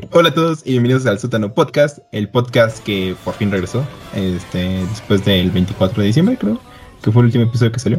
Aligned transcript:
Eh, 0.00 0.08
hola 0.12 0.28
a 0.28 0.34
todos 0.34 0.62
y 0.64 0.72
bienvenidos 0.72 1.06
al 1.06 1.18
Sótano 1.18 1.52
Podcast, 1.52 1.98
el 2.12 2.28
podcast 2.28 2.84
que 2.84 3.16
por 3.24 3.34
fin 3.34 3.50
regresó, 3.50 3.84
este, 4.14 4.84
después 4.86 5.24
del 5.24 5.50
24 5.50 6.02
de 6.02 6.06
diciembre, 6.06 6.36
creo, 6.38 6.60
que 7.02 7.10
fue 7.10 7.22
el 7.22 7.26
último 7.26 7.44
episodio 7.44 7.72
que 7.72 7.78
salió. 7.80 7.98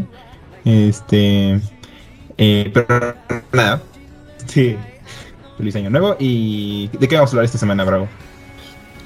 Este, 0.64 1.60
eh, 2.38 2.72
pero 2.74 3.16
nada, 3.52 3.82
sí, 4.46 4.78
feliz 5.58 5.76
año 5.76 5.90
nuevo. 5.90 6.16
¿Y 6.20 6.88
de 7.00 7.08
qué 7.08 7.16
vamos 7.16 7.32
a 7.32 7.34
hablar 7.34 7.46
esta 7.46 7.58
semana, 7.58 7.84
Bravo? 7.84 8.08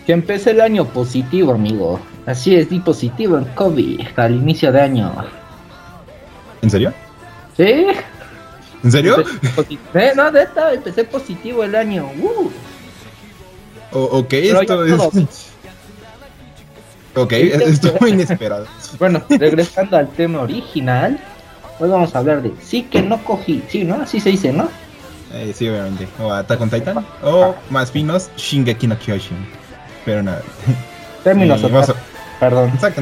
Que 0.06 0.14
empecé 0.14 0.52
el 0.52 0.62
año 0.62 0.86
positivo, 0.86 1.54
amigo. 1.54 2.00
Así 2.26 2.56
es, 2.56 2.70
di 2.70 2.80
positivo 2.80 3.38
en 3.38 3.46
COVID 3.56 4.02
al 4.18 4.36
inicio 4.36 4.72
de 4.72 4.82
año. 4.82 5.16
¿En 6.62 6.70
serio? 6.70 6.94
¿Sí? 7.58 7.88
¿En 8.84 8.92
serio? 8.92 9.24
Eh, 9.94 10.12
no, 10.16 10.32
de 10.32 10.44
esta 10.44 10.74
empecé 10.74 11.06
positivo 11.06 11.64
el 11.64 11.76
año. 11.76 12.12
Uh. 12.20 12.52
O- 13.94 14.20
ok, 14.20 14.34
esto 14.34 14.86
es. 14.86 15.50
Ok, 17.16 17.32
esto 17.34 17.94
muy 18.02 18.12
inesperado. 18.12 18.66
Bueno, 19.00 19.22
regresando 19.30 19.98
al 19.98 20.08
tema 20.10 20.42
original, 20.42 21.20
hoy 21.80 21.90
vamos 21.90 22.14
a 22.16 22.20
hablar 22.20 22.42
de 22.44 22.52
sí 22.62 22.84
que 22.84 23.02
no 23.02 23.24
cogí. 23.24 23.64
Sí, 23.70 23.84
¿no? 23.84 23.96
Así 23.96 24.20
se 24.20 24.30
dice, 24.30 24.52
¿no? 24.54 24.68
Eh, 25.34 25.52
sí, 25.56 25.68
obviamente. 25.68 26.08
O 26.20 26.32
Attack 26.32 26.62
on 26.62 26.70
Titan, 26.70 27.06
o 27.24 27.56
más 27.72 27.92
finos, 27.92 28.30
Shingeki 28.38 28.88
no 28.88 28.98
Kyojin. 28.98 29.38
Pero 30.06 30.22
nada. 30.24 30.42
Términos 31.24 31.60
Eh, 31.64 31.68
vamos 31.70 31.90
otaku, 31.90 32.00
Perdón. 32.40 32.70
Exacto. 32.74 33.02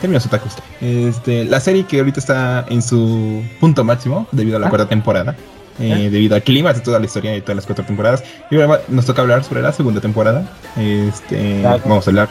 Términos 0.00 0.26
otakus. 0.26 0.52
Este, 0.80 1.44
la 1.44 1.58
serie 1.60 1.84
que 1.86 1.98
ahorita 1.98 2.18
está 2.20 2.66
en 2.68 2.82
su 2.82 3.42
punto 3.60 3.82
máximo 3.84 4.26
debido 4.32 4.56
a 4.56 4.60
la 4.60 4.66
Ah. 4.66 4.70
cuarta 4.70 4.88
temporada. 4.88 5.36
Eh, 5.80 5.92
Ah. 5.94 5.98
debido 6.10 6.34
al 6.34 6.42
clima 6.42 6.72
de 6.72 6.80
toda 6.80 6.98
la 6.98 7.06
historia 7.06 7.32
de 7.32 7.40
todas 7.40 7.56
las 7.56 7.66
cuatro 7.66 7.84
temporadas. 7.84 8.22
Y 8.50 8.60
ahora 8.60 8.80
nos 8.88 9.06
toca 9.06 9.22
hablar 9.22 9.42
sobre 9.44 9.62
la 9.62 9.72
segunda 9.72 10.00
temporada. 10.00 10.44
Este, 10.76 11.60
Claro. 11.60 11.80
vamos 11.84 12.06
a 12.06 12.10
hablar 12.10 12.28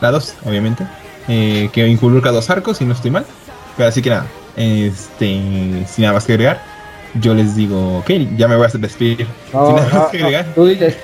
la 0.00 0.10
2, 0.10 0.34
obviamente. 0.44 0.86
eh, 1.28 1.68
que 1.72 1.86
involucra 1.88 2.30
dos 2.30 2.48
arcos, 2.50 2.76
si 2.78 2.84
no 2.84 2.92
estoy 2.94 3.10
mal. 3.10 3.24
Pero 3.76 3.88
así 3.88 4.00
que 4.00 4.10
nada, 4.10 4.26
este, 4.56 5.84
sin 5.88 6.02
nada 6.02 6.14
más 6.14 6.24
que 6.24 6.32
agregar, 6.34 6.60
yo 7.20 7.34
les 7.34 7.56
digo, 7.56 7.98
ok, 7.98 8.10
ya 8.36 8.46
me 8.48 8.56
voy 8.56 8.66
a 8.66 8.78
despedir. 8.78 9.26
No, 9.52 9.66
sin 9.66 9.76
nada 9.76 9.88
no, 9.92 9.98
más 10.00 10.08
que 10.10 10.18
no, 10.20 10.26
agregar. 10.26 10.46
Tú 10.54 10.66
dices, 10.66 10.96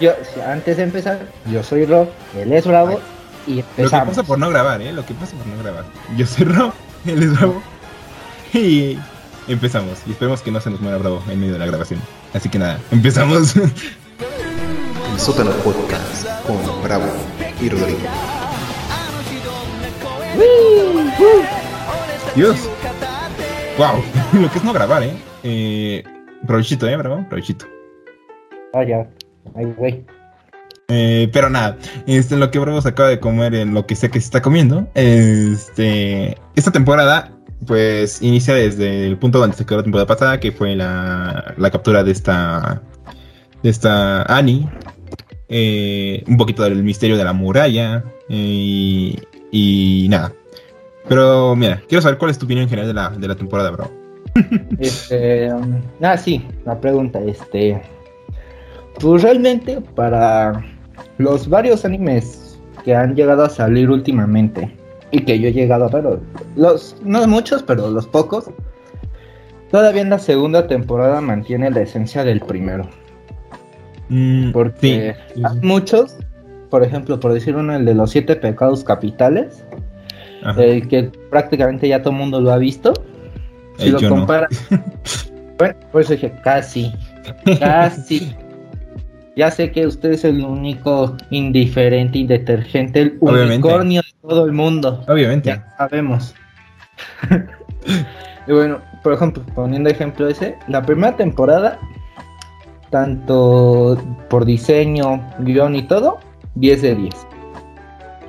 yo, 0.00 0.12
antes 0.46 0.76
de 0.78 0.82
empezar, 0.84 1.18
yo 1.52 1.62
soy 1.62 1.84
Rob, 1.84 2.08
él 2.40 2.52
es 2.52 2.66
Bravo 2.66 2.98
y 3.46 3.56
Lo 3.56 3.62
que 3.62 3.82
empezamos. 3.82 4.08
pasa 4.08 4.22
por 4.22 4.38
no 4.38 4.48
grabar, 4.50 4.80
¿eh? 4.82 4.92
Lo 4.92 5.04
que 5.04 5.14
pasa 5.14 5.36
por 5.36 5.46
no 5.46 5.62
grabar. 5.62 5.84
Yo 6.16 6.26
soy 6.26 6.44
Rob, 6.46 6.72
él 7.06 7.22
es 7.22 7.38
Bravo. 7.38 7.62
Y 8.54 8.98
empezamos. 9.48 9.98
Y 10.06 10.12
esperemos 10.12 10.42
que 10.42 10.50
no 10.50 10.60
se 10.60 10.70
nos 10.70 10.80
muera 10.80 10.98
Bravo 10.98 11.22
en 11.28 11.40
medio 11.40 11.54
de 11.54 11.58
la 11.58 11.66
grabación. 11.66 12.00
Así 12.32 12.48
que 12.48 12.58
nada, 12.58 12.80
empezamos. 12.90 13.56
El 15.12 15.18
sótano 15.18 15.50
podcast 15.64 16.26
con 16.46 16.58
Bravo 16.82 17.06
y 17.60 17.68
Rodrigo. 17.68 17.98
Dios. 22.36 22.70
Wow, 23.76 24.02
lo 24.40 24.50
que 24.50 24.58
es 24.58 24.64
no 24.64 24.72
grabar, 24.72 25.02
¿eh? 25.02 25.12
eh 25.42 26.04
provechito, 26.46 26.86
¿eh, 26.86 26.96
Bravo? 26.96 27.24
Provechito. 27.28 27.66
Ah, 28.74 28.84
ya. 28.84 29.08
Ay, 29.56 29.64
güey. 29.76 30.04
Eh, 30.90 31.28
pero 31.32 31.50
nada, 31.50 31.76
este, 32.06 32.36
lo 32.36 32.50
que 32.50 32.58
Bravo 32.58 32.80
se 32.80 32.88
acaba 32.88 33.08
de 33.10 33.20
comer 33.20 33.54
en 33.54 33.74
lo 33.74 33.86
que 33.86 33.94
sea 33.94 34.08
que 34.08 34.20
se 34.20 34.26
está 34.26 34.40
comiendo. 34.40 34.88
Este, 34.94 36.38
esta 36.54 36.70
temporada, 36.70 37.30
pues, 37.66 38.22
inicia 38.22 38.54
desde 38.54 39.06
el 39.06 39.18
punto 39.18 39.38
donde 39.38 39.56
se 39.56 39.64
quedó 39.66 39.78
la 39.78 39.82
temporada 39.84 40.06
pasada, 40.06 40.40
que 40.40 40.52
fue 40.52 40.76
la, 40.76 41.54
la 41.56 41.70
captura 41.70 42.02
de 42.04 42.12
esta, 42.12 42.82
de 43.62 43.70
esta 43.70 44.22
Annie. 44.22 44.68
Eh, 45.48 46.22
un 46.26 46.36
poquito 46.36 46.62
del 46.62 46.82
misterio 46.82 47.16
de 47.16 47.24
la 47.24 47.32
muralla. 47.32 48.04
eh, 48.28 49.16
y, 49.50 50.06
nada. 50.10 50.32
Pero 51.08 51.56
mira, 51.56 51.82
quiero 51.88 52.02
saber 52.02 52.18
cuál 52.18 52.30
es 52.30 52.38
tu 52.38 52.44
opinión 52.44 52.64
en 52.64 52.68
general 52.68 52.88
de 52.88 52.94
la, 52.94 53.10
de 53.10 53.28
la 53.28 53.34
temporada, 53.34 53.70
Bravo. 53.70 53.90
Este, 54.78 55.52
um, 55.52 55.80
ah, 56.02 56.16
sí, 56.16 56.46
la 56.66 56.78
pregunta, 56.78 57.18
este, 57.20 57.80
pues 59.00 59.22
realmente 59.22 59.80
para 59.94 60.64
los 61.16 61.48
varios 61.48 61.84
animes 61.84 62.60
que 62.84 62.94
han 62.94 63.14
llegado 63.14 63.44
a 63.44 63.48
salir 63.48 63.90
últimamente 63.90 64.70
y 65.10 65.20
que 65.24 65.38
yo 65.38 65.48
he 65.48 65.52
llegado 65.52 65.86
a 65.86 65.88
ver, 65.88 66.18
los, 66.56 66.96
no 67.02 67.26
muchos, 67.26 67.62
pero 67.62 67.90
los 67.90 68.06
pocos, 68.06 68.50
todavía 69.70 70.02
en 70.02 70.10
la 70.10 70.18
segunda 70.18 70.66
temporada 70.66 71.20
mantiene 71.20 71.70
la 71.70 71.80
esencia 71.82 72.24
del 72.24 72.40
primero, 72.40 72.88
Mm, 74.10 74.52
porque 74.52 75.14
sí, 75.34 75.42
muchos, 75.60 76.16
por 76.70 76.82
ejemplo, 76.82 77.20
por 77.20 77.34
decir 77.34 77.54
uno, 77.56 77.76
el 77.76 77.84
de 77.84 77.94
los 77.94 78.10
siete 78.10 78.36
pecados 78.36 78.82
capitales, 78.82 79.62
Ajá. 80.42 80.62
el 80.64 80.88
que 80.88 81.10
prácticamente 81.30 81.86
ya 81.88 82.00
todo 82.00 82.12
el 82.12 82.18
mundo 82.18 82.40
lo 82.40 82.50
ha 82.50 82.56
visto. 82.56 82.94
Si 83.76 83.88
Eh, 83.88 83.92
lo 83.92 83.98
yo 84.00 84.08
no. 84.08 84.16
compara. 84.16 84.48
bueno, 85.58 85.74
por 85.92 86.00
eso 86.00 86.14
dije 86.14 86.32
casi. 86.42 86.90
Casi. 87.60 88.34
ya 89.38 89.52
sé 89.52 89.70
que 89.70 89.86
usted 89.86 90.10
es 90.10 90.24
el 90.24 90.44
único 90.44 91.16
indiferente 91.30 92.18
y 92.18 92.26
detergente, 92.26 93.02
el 93.02 93.18
Obviamente. 93.20 93.68
unicornio 93.68 94.02
de 94.02 94.28
todo 94.28 94.44
el 94.44 94.52
mundo. 94.52 95.04
Obviamente. 95.06 95.50
Ya 95.50 95.76
sabemos. 95.78 96.34
y 98.48 98.52
bueno, 98.52 98.80
por 99.04 99.12
ejemplo, 99.12 99.44
poniendo 99.54 99.90
ejemplo 99.90 100.26
ese, 100.26 100.58
la 100.66 100.82
primera 100.82 101.16
temporada, 101.16 101.78
tanto 102.90 104.02
por 104.28 104.44
diseño, 104.44 105.24
guion 105.38 105.76
y 105.76 105.82
todo, 105.82 106.18
10 106.56 106.82
de 106.82 106.94
10. 106.96 107.14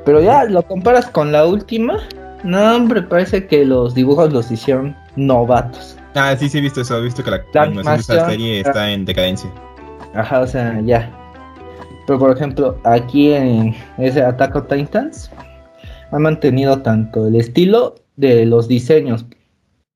Pero 0.05 0.21
ya 0.21 0.43
lo 0.43 0.61
comparas 0.61 1.07
con 1.07 1.31
la 1.31 1.47
última, 1.47 1.97
no 2.43 2.75
hombre, 2.75 3.01
parece 3.01 3.47
que 3.47 3.65
los 3.65 3.95
dibujos 3.95 4.31
los 4.31 4.51
hicieron 4.51 4.95
novatos. 5.15 5.97
Ah, 6.13 6.35
sí, 6.37 6.49
sí, 6.49 6.59
he 6.59 6.61
visto 6.61 6.81
eso. 6.81 6.99
He 6.99 7.01
visto 7.01 7.23
que 7.23 7.31
la, 7.31 7.41
La 7.53 7.63
animación 7.63 7.95
de 7.95 8.01
esta 8.01 8.29
serie 8.29 8.59
está 8.59 8.91
en 8.91 9.05
decadencia. 9.05 9.49
Ajá, 10.13 10.41
o 10.41 10.47
sea, 10.47 10.79
ya. 10.81 11.11
Pero 12.07 12.19
por 12.19 12.31
ejemplo, 12.35 12.79
aquí 12.83 13.31
en 13.31 13.75
ese 13.97 14.21
Attack 14.23 14.55
on 14.55 14.67
Titans 14.67 15.31
han 16.11 16.21
mantenido 16.23 16.79
tanto 16.81 17.27
el 17.27 17.35
estilo 17.35 17.95
de 18.15 18.45
los 18.45 18.67
diseños 18.67 19.25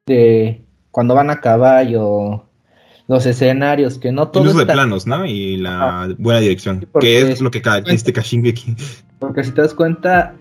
de 0.05 0.61
cuando 0.91 1.15
van 1.15 1.29
a 1.31 1.41
caballo, 1.41 2.45
los 3.07 3.25
escenarios, 3.25 3.97
que 3.97 4.11
no 4.11 4.27
todo 4.27 4.43
El 4.43 4.49
uso 4.49 4.57
de 4.59 4.63
está- 4.63 4.73
planos, 4.73 5.07
¿no? 5.07 5.25
Y 5.25 5.57
la 5.57 6.13
buena 6.19 6.39
dirección. 6.39 6.85
Que 6.99 7.31
es 7.31 7.41
lo 7.41 7.49
que 7.49 7.61
caracteriza 7.61 8.21
Shingeki. 8.21 8.75
Porque 9.19 9.43
si 9.43 9.51
te 9.51 9.61
das 9.61 9.73
cuenta, 9.73 10.35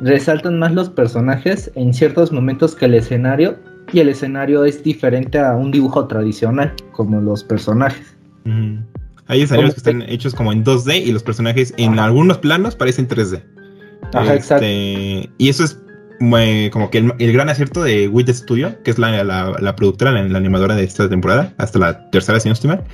resaltan 0.00 0.58
más 0.58 0.72
los 0.72 0.88
personajes 0.90 1.72
en 1.74 1.92
ciertos 1.92 2.30
momentos 2.30 2.76
que 2.76 2.84
el 2.84 2.94
escenario, 2.94 3.58
y 3.92 4.00
el 4.00 4.08
escenario 4.08 4.64
es 4.64 4.82
diferente 4.82 5.38
a 5.38 5.54
un 5.54 5.70
dibujo 5.70 6.06
tradicional, 6.06 6.72
como 6.92 7.20
los 7.20 7.42
personajes. 7.44 8.16
Hay 9.28 9.42
escenarios 9.42 9.74
que 9.74 9.80
están 9.80 10.02
hechos 10.02 10.34
como 10.34 10.52
en 10.52 10.64
2D 10.64 11.04
y 11.04 11.12
los 11.12 11.22
personajes 11.22 11.74
en 11.76 11.98
algunos 11.98 12.38
planos 12.38 12.76
parecen 12.76 13.08
3D. 13.08 13.42
Ajá, 14.14 14.34
exacto. 14.34 14.64
Este, 14.64 15.30
Y 15.38 15.48
eso 15.48 15.64
es 15.64 15.78
como 16.18 16.90
que 16.90 16.98
el, 16.98 17.12
el 17.18 17.32
gran 17.32 17.48
acierto 17.48 17.82
de 17.82 18.08
Wit 18.08 18.28
Studio, 18.30 18.82
que 18.82 18.90
es 18.90 18.98
la, 18.98 19.22
la, 19.24 19.56
la 19.58 19.76
productora, 19.76 20.12
la, 20.12 20.22
la 20.22 20.38
animadora 20.38 20.74
de 20.74 20.84
esta 20.84 21.08
temporada, 21.08 21.54
hasta 21.58 21.78
la 21.78 22.10
tercera, 22.10 22.40
si 22.40 22.48
no 22.48 22.54
estoy 22.54 22.68
mal. 22.68 22.84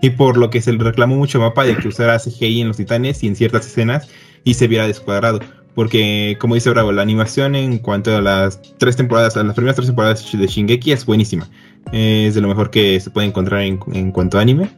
Y 0.00 0.10
por 0.10 0.36
lo 0.36 0.50
que 0.50 0.60
se 0.60 0.72
le 0.72 0.82
reclamó 0.82 1.16
mucho 1.16 1.40
Mapa 1.40 1.64
de 1.64 1.76
que 1.76 1.88
usara 1.88 2.18
CGI 2.18 2.60
en 2.60 2.68
los 2.68 2.76
titanes 2.76 3.22
y 3.24 3.26
en 3.26 3.34
ciertas 3.34 3.66
escenas 3.66 4.08
y 4.44 4.54
se 4.54 4.68
viera 4.68 4.86
descuadrado. 4.86 5.40
Porque, 5.74 6.36
como 6.40 6.54
dice 6.54 6.70
Bravo, 6.70 6.92
la 6.92 7.02
animación 7.02 7.54
en 7.54 7.78
cuanto 7.78 8.16
a 8.16 8.20
las 8.20 8.60
tres 8.78 8.96
temporadas, 8.96 9.36
a 9.36 9.44
las 9.44 9.54
primeras 9.54 9.76
tres 9.76 9.86
temporadas 9.86 10.30
de 10.32 10.46
Shingeki 10.46 10.92
es 10.92 11.06
buenísima. 11.06 11.48
Es 11.92 12.34
de 12.34 12.40
lo 12.40 12.48
mejor 12.48 12.70
que 12.70 12.98
se 13.00 13.10
puede 13.10 13.28
encontrar 13.28 13.62
en, 13.62 13.78
en 13.92 14.10
cuanto 14.12 14.38
a 14.38 14.42
anime. 14.42 14.68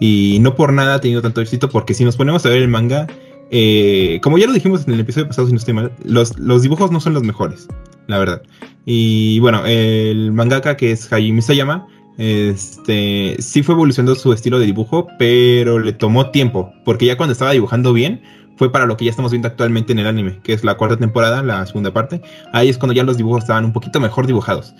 Y 0.00 0.38
no 0.40 0.54
por 0.54 0.72
nada 0.72 0.94
ha 0.94 1.00
tenido 1.00 1.22
tanto 1.22 1.40
éxito, 1.40 1.68
porque 1.68 1.94
si 1.94 2.04
nos 2.04 2.16
ponemos 2.16 2.44
a 2.44 2.48
ver 2.48 2.62
el 2.62 2.68
manga, 2.68 3.06
eh, 3.50 4.18
como 4.22 4.38
ya 4.38 4.46
lo 4.46 4.52
dijimos 4.52 4.86
en 4.86 4.94
el 4.94 5.00
episodio 5.00 5.28
pasado, 5.28 5.46
si 5.46 5.52
no 5.52 5.58
estoy 5.58 5.74
mal, 5.74 5.92
los, 6.02 6.38
los 6.38 6.62
dibujos 6.62 6.90
no 6.90 7.00
son 7.00 7.14
los 7.14 7.22
mejores, 7.22 7.68
la 8.06 8.18
verdad. 8.18 8.42
Y 8.84 9.38
bueno, 9.40 9.64
el 9.66 10.32
mangaka 10.32 10.76
que 10.76 10.92
es 10.92 11.12
Hajime 11.12 11.42
Sayama, 11.42 11.86
este, 12.18 13.36
sí 13.38 13.62
fue 13.62 13.74
evolucionando 13.74 14.14
su 14.14 14.32
estilo 14.32 14.58
de 14.58 14.66
dibujo, 14.66 15.08
pero 15.18 15.78
le 15.78 15.92
tomó 15.92 16.30
tiempo, 16.30 16.72
porque 16.84 17.06
ya 17.06 17.16
cuando 17.16 17.32
estaba 17.32 17.52
dibujando 17.52 17.92
bien, 17.92 18.20
fue 18.56 18.70
para 18.70 18.86
lo 18.86 18.96
que 18.96 19.04
ya 19.04 19.10
estamos 19.10 19.32
viendo 19.32 19.48
actualmente 19.48 19.92
en 19.92 19.98
el 19.98 20.06
anime, 20.06 20.38
que 20.42 20.52
es 20.52 20.62
la 20.64 20.76
cuarta 20.76 20.96
temporada, 20.96 21.42
la 21.42 21.66
segunda 21.66 21.92
parte. 21.92 22.20
Ahí 22.52 22.68
es 22.68 22.78
cuando 22.78 22.94
ya 22.94 23.02
los 23.02 23.16
dibujos 23.16 23.42
estaban 23.42 23.64
un 23.64 23.72
poquito 23.72 23.98
mejor 24.00 24.26
dibujados. 24.26 24.74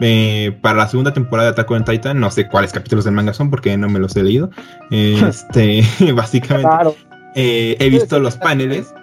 Eh, 0.00 0.56
para 0.60 0.78
la 0.78 0.88
segunda 0.88 1.12
temporada 1.12 1.48
de 1.48 1.52
Attack 1.52 1.70
on 1.70 1.84
Titan, 1.84 2.20
no 2.20 2.30
sé 2.30 2.46
cuáles 2.48 2.72
capítulos 2.72 3.04
del 3.04 3.14
manga 3.14 3.32
son 3.32 3.50
porque 3.50 3.76
no 3.76 3.88
me 3.88 3.98
los 3.98 4.14
he 4.16 4.22
leído. 4.22 4.50
Este, 4.90 5.82
básicamente, 6.14 6.68
Claro. 6.68 6.94
eh, 7.34 7.76
he 7.78 7.88
visto 7.90 8.18
los 8.20 8.36
paneles. 8.36 8.94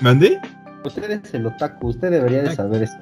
¿Mande? 0.00 0.38
Usted 0.84 1.10
es 1.10 1.34
el 1.34 1.46
otaku, 1.46 1.88
usted 1.88 2.10
debería 2.10 2.42
de 2.42 2.54
saber 2.54 2.82
eso. 2.84 2.96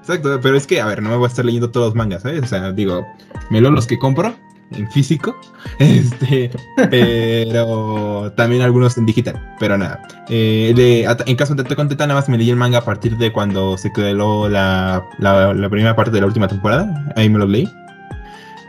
Exacto, 0.00 0.38
pero 0.40 0.56
es 0.56 0.66
que, 0.66 0.80
a 0.80 0.86
ver, 0.86 1.02
no 1.02 1.08
me 1.10 1.16
voy 1.16 1.24
a 1.24 1.28
estar 1.28 1.44
leyendo 1.44 1.70
todos 1.70 1.86
los 1.88 1.94
mangas, 1.96 2.22
¿sabes? 2.22 2.42
O 2.42 2.46
sea, 2.46 2.70
digo, 2.70 3.04
me 3.50 3.60
leo 3.60 3.72
los 3.72 3.86
que 3.88 3.98
compro 3.98 4.36
en 4.72 4.90
físico, 4.90 5.36
este, 5.78 6.50
pero 6.90 8.32
también 8.36 8.62
algunos 8.62 8.96
en 8.98 9.06
digital, 9.06 9.56
pero 9.58 9.78
nada. 9.78 10.00
Eh, 10.28 11.04
en 11.26 11.36
caso 11.36 11.54
de 11.54 11.62
Attack 11.62 11.78
on 11.78 11.88
nada 11.88 12.14
más 12.14 12.28
me 12.28 12.38
leí 12.38 12.50
el 12.50 12.56
manga 12.56 12.78
a 12.78 12.84
partir 12.84 13.16
de 13.16 13.32
cuando 13.32 13.76
se 13.78 13.92
quedó 13.92 14.48
la, 14.48 15.04
la, 15.18 15.68
primera 15.70 15.94
parte 15.94 16.12
de 16.12 16.20
la 16.20 16.26
última 16.26 16.48
temporada, 16.48 17.12
ahí 17.16 17.28
me 17.28 17.38
lo 17.38 17.46
leí. 17.46 17.68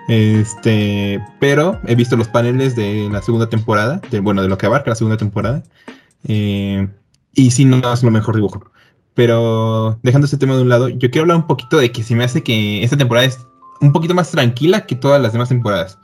Este, 0.07 1.21
pero 1.39 1.81
he 1.85 1.95
visto 1.95 2.15
los 2.15 2.29
paneles 2.29 2.75
de 2.75 3.09
la 3.11 3.21
segunda 3.21 3.49
temporada, 3.49 3.99
bueno, 4.21 4.41
de 4.41 4.47
lo 4.47 4.57
que 4.57 4.65
abarca 4.65 4.91
la 4.91 4.95
segunda 4.95 5.17
temporada, 5.17 5.63
eh, 6.27 6.87
y 7.33 7.51
sí, 7.51 7.65
no 7.65 7.93
es 7.93 8.03
lo 8.03 8.11
mejor 8.11 8.35
dibujo. 8.35 8.71
Pero 9.13 9.99
dejando 10.03 10.27
ese 10.27 10.37
tema 10.37 10.55
de 10.55 10.61
un 10.61 10.69
lado, 10.69 10.89
yo 10.89 11.09
quiero 11.09 11.21
hablar 11.23 11.37
un 11.37 11.47
poquito 11.47 11.77
de 11.77 11.91
que 11.91 12.03
se 12.03 12.15
me 12.15 12.23
hace 12.23 12.43
que 12.43 12.83
esta 12.83 12.97
temporada 12.97 13.25
es 13.25 13.39
un 13.81 13.91
poquito 13.91 14.13
más 14.13 14.31
tranquila 14.31 14.85
que 14.85 14.95
todas 14.95 15.21
las 15.21 15.33
demás 15.33 15.49
temporadas. 15.49 15.99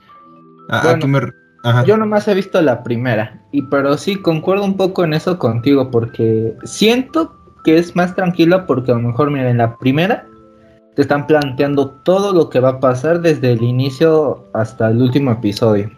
¿A, 0.68 0.80
a 0.80 0.82
Bueno, 0.84 0.98
qué 1.00 1.06
me 1.06 1.20
re- 1.20 1.32
Ajá. 1.64 1.82
Yo 1.84 1.96
nomás 1.96 2.28
he 2.28 2.34
visto 2.34 2.60
la 2.60 2.82
primera, 2.82 3.42
y 3.50 3.62
pero 3.62 3.96
sí 3.96 4.16
concuerdo 4.16 4.64
un 4.64 4.76
poco 4.76 5.02
en 5.02 5.14
eso 5.14 5.38
contigo, 5.38 5.90
porque 5.90 6.54
siento 6.64 7.34
que 7.64 7.78
es 7.78 7.96
más 7.96 8.14
tranquila 8.14 8.66
porque 8.66 8.92
a 8.92 8.96
lo 8.96 9.00
mejor, 9.00 9.30
mira, 9.30 9.48
en 9.48 9.56
la 9.56 9.76
primera 9.78 10.26
te 10.94 11.00
están 11.02 11.26
planteando 11.26 11.88
todo 12.04 12.32
lo 12.34 12.50
que 12.50 12.60
va 12.60 12.68
a 12.68 12.80
pasar 12.80 13.22
desde 13.22 13.52
el 13.52 13.62
inicio 13.62 14.44
hasta 14.52 14.90
el 14.90 15.00
último 15.00 15.32
episodio. 15.32 15.90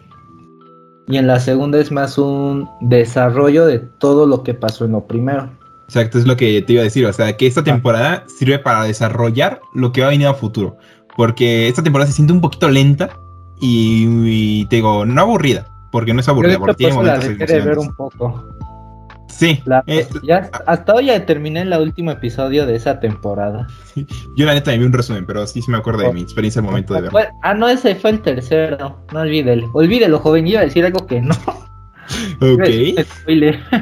Y 1.09 1.17
en 1.17 1.27
la 1.27 1.39
segunda 1.39 1.79
es 1.79 1.91
más 1.91 2.17
un 2.17 2.69
desarrollo 2.81 3.65
de 3.65 3.79
todo 3.79 4.25
lo 4.25 4.43
que 4.43 4.53
pasó 4.53 4.85
en 4.85 4.93
lo 4.93 5.05
primero. 5.05 5.49
Exacto, 5.87 6.17
es 6.17 6.25
lo 6.25 6.35
que 6.35 6.61
te 6.61 6.73
iba 6.73 6.81
a 6.81 6.85
decir. 6.85 7.05
O 7.05 7.13
sea, 7.13 7.35
que 7.37 7.47
esta 7.47 7.63
temporada 7.63 8.23
sirve 8.27 8.59
para 8.59 8.83
desarrollar 8.83 9.61
lo 9.73 9.91
que 9.91 10.01
va 10.01 10.07
a 10.07 10.11
venir 10.11 10.27
a 10.27 10.33
futuro. 10.33 10.77
Porque 11.17 11.67
esta 11.67 11.83
temporada 11.83 12.07
se 12.09 12.15
siente 12.15 12.31
un 12.31 12.39
poquito 12.41 12.69
lenta 12.69 13.09
y, 13.59 14.05
y 14.61 14.65
te 14.67 14.77
digo, 14.77 15.05
no 15.05 15.21
aburrida. 15.21 15.67
Porque 15.91 16.13
no 16.13 16.19
es 16.21 16.29
aburrida, 16.29 16.59
porque 16.59 16.75
tiene 16.75 16.93
momentos 16.93 17.27
de 17.27 17.61
ver 17.61 17.79
un 17.79 17.93
poco. 17.95 18.45
Sí, 19.29 19.61
La- 19.65 19.83
eh, 19.87 20.07
ya, 20.23 20.49
hasta 20.65 20.93
hoy 20.95 21.07
ya 21.07 21.25
terminé 21.25 21.61
el 21.61 21.73
último 21.73 22.11
episodio 22.11 22.65
de 22.65 22.75
esa 22.75 22.99
temporada. 22.99 23.67
yo 24.35 24.45
la 24.45 24.53
neta 24.53 24.71
me 24.71 24.79
vi 24.79 24.85
un 24.85 24.93
resumen, 24.93 25.25
pero 25.25 25.45
sí, 25.45 25.61
sí 25.61 25.69
me 25.69 25.77
acuerdo 25.77 26.03
de 26.03 26.13
mi 26.13 26.21
experiencia 26.21 26.59
al 26.59 26.65
momento 26.65 26.93
de 26.93 27.01
verlo. 27.01 27.19
Ah, 27.43 27.53
no, 27.53 27.67
ese 27.67 27.95
fue 27.95 28.11
el 28.11 28.21
tercero. 28.21 28.97
No 29.11 29.19
olvídelo. 29.19 29.69
Olvídelo, 29.73 30.19
joven. 30.19 30.45
Yo 30.45 30.51
iba 30.53 30.61
a 30.61 30.65
decir 30.65 30.85
algo 30.85 31.05
que 31.05 31.21
no. 31.21 31.35
Ok. 32.41 32.69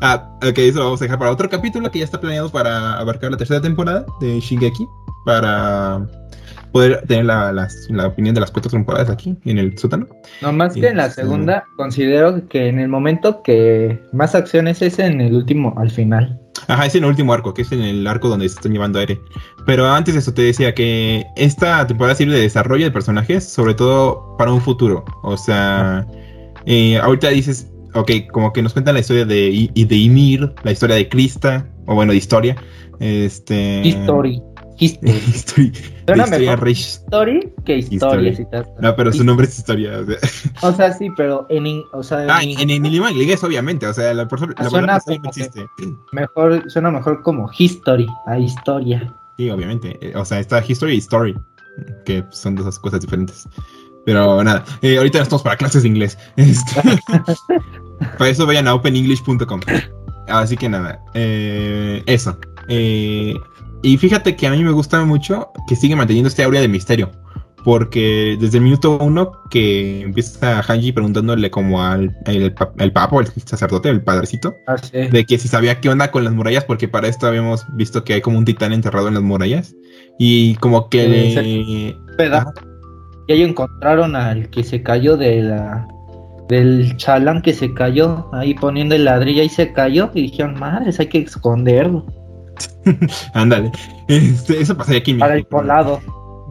Ah, 0.00 0.28
ok, 0.42 0.58
eso 0.58 0.80
lo 0.80 0.84
vamos 0.86 1.00
a 1.00 1.04
dejar 1.04 1.18
para 1.18 1.30
otro 1.30 1.48
capítulo 1.48 1.90
que 1.90 2.00
ya 2.00 2.04
está 2.04 2.20
planeado 2.20 2.50
para 2.50 2.98
abarcar 2.98 3.30
la 3.30 3.38
tercera 3.38 3.62
temporada 3.62 4.04
de 4.20 4.38
Shingeki. 4.38 4.86
Para 5.24 6.06
poder 6.74 7.04
tener 7.06 7.24
la, 7.26 7.52
la 7.52 8.06
opinión 8.08 8.34
de 8.34 8.40
las 8.40 8.50
cuatro 8.50 8.68
temporadas 8.68 9.08
aquí 9.08 9.36
en 9.44 9.58
el 9.58 9.78
sótano. 9.78 10.08
No 10.42 10.52
más 10.52 10.74
que 10.74 10.88
en 10.88 10.96
la 10.96 11.06
Este- 11.06 11.22
segunda, 11.22 11.62
considero 11.76 12.48
que 12.48 12.66
en 12.66 12.80
el 12.80 12.88
momento 12.88 13.44
que 13.44 14.02
más 14.12 14.34
acciones 14.34 14.82
es 14.82 14.98
en 14.98 15.20
el 15.20 15.34
último, 15.34 15.72
al 15.78 15.92
final. 15.92 16.40
Ajá, 16.66 16.86
es 16.86 16.94
en 16.96 17.04
el 17.04 17.10
último 17.10 17.32
arco, 17.32 17.54
que 17.54 17.62
es 17.62 17.70
en 17.70 17.80
el 17.80 18.04
arco 18.08 18.28
donde 18.28 18.48
se 18.48 18.56
están 18.56 18.72
llevando 18.72 18.98
aire. 18.98 19.20
Pero 19.66 19.86
antes 19.86 20.14
de 20.14 20.20
eso 20.20 20.34
te 20.34 20.42
decía 20.42 20.74
que 20.74 21.24
esta 21.36 21.86
temporada 21.86 22.16
sirve 22.16 22.34
de 22.34 22.40
desarrollo 22.40 22.84
de 22.84 22.90
personajes, 22.90 23.44
sobre 23.44 23.74
todo 23.74 24.36
para 24.36 24.52
un 24.52 24.60
futuro. 24.60 25.04
O 25.22 25.36
sea, 25.36 26.04
eh, 26.66 26.98
ahorita 26.98 27.28
dices, 27.28 27.70
ok, 27.94 28.10
como 28.32 28.52
que 28.52 28.62
nos 28.62 28.72
cuentan 28.72 28.94
la 28.94 29.00
historia 29.00 29.24
de, 29.24 29.70
de 29.72 29.96
Ymir, 29.96 30.52
la 30.64 30.72
historia 30.72 30.96
de 30.96 31.08
Krista, 31.08 31.68
o 31.86 31.94
bueno, 31.94 32.10
de 32.10 32.18
historia. 32.18 32.56
Este. 32.98 33.82
History. 33.84 34.42
History. 34.78 35.10
History. 35.28 35.72
Suena 36.06 36.24
historia 36.24 36.50
mejor. 36.52 36.68
History 36.68 37.52
que 37.64 37.78
historia. 37.78 38.34
Cuenta. 38.34 38.64
No, 38.80 38.96
pero 38.96 39.12
su 39.12 39.24
nombre 39.24 39.46
es 39.46 39.58
historia. 39.58 39.98
O 40.00 40.04
sea, 40.04 40.18
O 40.68 40.72
sea, 40.74 40.92
sí, 40.92 41.08
pero 41.16 41.46
en, 41.48 41.66
in- 41.66 41.82
o 41.92 42.02
sea, 42.02 42.26
ah, 42.28 42.42
en, 42.42 42.58
en, 42.58 42.70
en 42.70 42.86
idioma 42.86 43.10
inglés, 43.12 43.42
obviamente. 43.44 43.86
O 43.86 43.94
sea, 43.94 44.12
la, 44.14 44.26
que- 44.28 45.20
existe. 45.24 45.66
mejor, 46.12 46.70
suena 46.70 46.90
mejor 46.90 47.22
como 47.22 47.50
history, 47.56 48.06
a 48.26 48.38
historia. 48.38 49.14
Sí, 49.36 49.50
obviamente. 49.50 49.98
Eh, 50.00 50.12
O 50.16 50.24
sea, 50.24 50.38
está 50.40 50.62
History 50.66 50.94
y 50.94 50.98
Story, 50.98 51.34
que 52.04 52.24
son 52.30 52.54
dos 52.54 52.78
cosas 52.78 53.00
diferentes. 53.00 53.48
Pero 54.06 54.44
nada, 54.44 54.64
eh, 54.82 54.98
ahorita 54.98 55.22
estamos 55.22 55.42
para 55.42 55.56
clases 55.56 55.82
de 55.82 55.88
inglés. 55.88 56.18
Este, 56.36 56.82
para 58.18 58.30
eso 58.30 58.46
vayan 58.46 58.68
a 58.68 58.74
openenglish.com. 58.74 59.60
Así 60.28 60.56
que 60.56 60.68
nada, 60.68 61.00
eh, 61.14 62.02
eso. 62.06 62.38
Eh, 62.68 63.34
y 63.84 63.96
fíjate 63.98 64.34
que 64.36 64.46
a 64.46 64.50
mí 64.50 64.62
me 64.64 64.72
gusta 64.72 65.04
mucho 65.04 65.50
que 65.68 65.76
sigue 65.76 65.94
manteniendo 65.96 66.28
este 66.28 66.42
aura 66.42 66.60
de 66.60 66.68
misterio. 66.68 67.10
Porque 67.64 68.36
desde 68.38 68.58
el 68.58 68.64
minuto 68.64 68.98
uno 69.00 69.32
que 69.48 70.02
empieza 70.02 70.60
Hanji 70.62 70.92
preguntándole 70.92 71.50
como 71.50 71.82
al 71.82 72.14
el, 72.26 72.52
pa- 72.52 72.72
el 72.76 72.92
papa 72.92 73.18
el 73.20 73.26
sacerdote, 73.42 73.88
el 73.88 74.02
padrecito, 74.02 74.54
Así. 74.66 74.90
de 75.10 75.24
que 75.24 75.38
si 75.38 75.48
sabía 75.48 75.80
qué 75.80 75.88
onda 75.88 76.10
con 76.10 76.24
las 76.24 76.34
murallas, 76.34 76.64
porque 76.64 76.88
para 76.88 77.08
esto 77.08 77.26
habíamos 77.26 77.64
visto 77.74 78.04
que 78.04 78.12
hay 78.14 78.20
como 78.20 78.36
un 78.36 78.44
titán 78.44 78.74
enterrado 78.74 79.08
en 79.08 79.14
las 79.14 79.22
murallas. 79.22 79.74
Y 80.18 80.56
como 80.56 80.90
que 80.90 81.04
Sí, 81.04 81.64
le... 81.64 81.96
Peda- 82.18 82.52
Y 83.28 83.32
ahí 83.32 83.42
encontraron 83.42 84.14
al 84.14 84.50
que 84.50 84.62
se 84.62 84.82
cayó 84.82 85.16
de 85.16 85.42
la 85.44 85.88
del 86.50 86.94
chalán 86.98 87.40
que 87.40 87.54
se 87.54 87.72
cayó 87.72 88.28
ahí 88.34 88.52
poniendo 88.52 88.94
el 88.94 89.04
ladrillo 89.06 89.42
y 89.42 89.48
se 89.48 89.72
cayó 89.72 90.10
y 90.12 90.20
dijeron 90.20 90.60
madres 90.60 91.00
hay 91.00 91.06
que 91.06 91.18
esconderlo 91.20 92.04
Ándale. 93.34 93.70
Este, 94.08 94.60
eso 94.60 94.76
pasaría 94.76 95.00
aquí 95.00 95.14
para 95.14 95.36
el 95.36 95.46
colado 95.46 96.00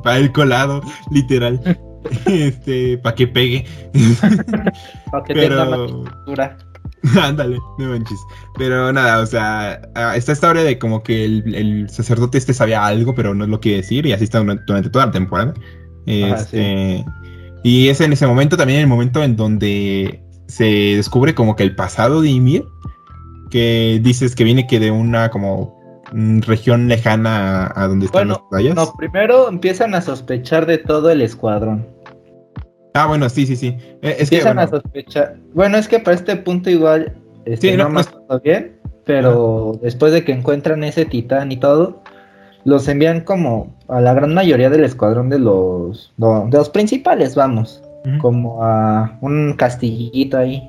Para 0.04 0.18
el 0.18 0.32
colado, 0.32 0.82
literal. 1.12 1.60
este, 2.26 2.98
para 2.98 3.16
que 3.16 3.28
pegue. 3.28 3.66
para 5.12 5.24
que 5.24 5.34
tenga 5.34 5.66
Pero... 5.66 6.04
textura 6.04 6.58
Ándale, 7.22 7.60
no 7.78 7.90
manches. 7.90 8.20
Pero 8.58 8.92
nada, 8.94 9.20
o 9.22 9.26
sea, 9.26 9.82
ah, 9.96 10.16
está 10.16 10.18
esta 10.18 10.32
historia 10.34 10.64
de 10.64 10.80
como 10.80 11.04
que 11.04 11.26
el, 11.26 11.54
el 11.54 11.90
sacerdote 11.90 12.38
este 12.38 12.54
sabía 12.54 12.86
algo, 12.86 13.14
pero 13.14 13.34
no 13.34 13.46
lo 13.46 13.60
quiere 13.60 13.78
decir, 13.78 14.06
y 14.06 14.14
así 14.14 14.24
está 14.24 14.40
durante, 14.40 14.64
durante 14.66 14.90
toda 14.90 15.08
la 15.08 15.12
temporada. 15.12 15.54
Ajá, 15.54 16.36
Este, 16.36 17.04
Y 17.64 17.90
es 17.90 18.00
en 18.00 18.14
ese 18.14 18.26
momento 18.26 18.56
también 18.56 18.80
el 18.80 18.88
momento 18.88 19.22
en 19.22 19.36
donde 19.36 20.24
se 20.48 20.96
descubre 20.96 21.36
como 21.36 21.56
que 21.56 21.64
el 21.64 21.76
pasado 21.76 22.22
de 22.22 22.30
Ymir, 22.30 22.64
que 23.50 24.00
dices 24.02 24.36
que 24.36 24.44
viene 24.44 24.66
que 24.66 24.80
de 24.80 24.92
una 24.92 25.30
como 25.30 25.83
región 26.42 26.88
lejana 26.88 27.66
a, 27.68 27.84
a 27.84 27.88
donde 27.88 28.06
están 28.06 28.28
Bueno, 28.28 28.34
las 28.34 28.50
playas. 28.50 28.76
no 28.76 28.94
primero 28.98 29.50
empiezan 29.50 29.96
a 29.96 30.02
sospechar 30.02 30.66
de 30.66 30.78
todo 30.78 31.10
el 31.10 31.22
escuadrón 31.22 31.88
Ah, 32.96 33.08
bueno, 33.08 33.28
sí, 33.30 33.48
sí, 33.48 33.56
sí. 33.56 33.76
Eh, 34.04 34.18
Es 34.20 34.30
que, 34.30 34.36
empiezan 34.38 34.56
bueno, 34.58 34.62
a 34.62 34.68
sospechar 34.68 35.36
bueno 35.54 35.78
es 35.78 35.88
que 35.88 36.00
para 36.00 36.16
este 36.16 36.36
punto 36.36 36.70
igual 36.70 37.14
este, 37.46 37.72
Sí, 37.72 37.78
no, 37.78 37.86
no, 37.86 37.90
no- 37.96 38.00
acuerdo 38.02 38.40
bien 38.44 38.76
pero 39.06 39.78
después 39.82 40.14
de 40.14 40.24
que 40.24 40.32
encuentran 40.32 40.84
ese 40.84 41.04
titán 41.06 41.52
y 41.52 41.58
todo 41.58 42.02
los 42.66 42.88
envían 42.88 43.22
como 43.22 43.76
a 43.90 44.00
la 44.00 44.14
gran 44.14 44.34
mayoría 44.34 44.70
del 44.70 44.86
escuadrón 44.86 45.30
de 45.30 45.40
los 45.40 46.14
no, 46.18 46.48
de 46.50 46.58
los 46.58 46.70
principales 46.70 47.36
vamos 47.36 47.82
como 48.22 48.64
a 48.64 49.18
un 49.22 49.54
castillito 49.54 50.38
ahí. 50.38 50.62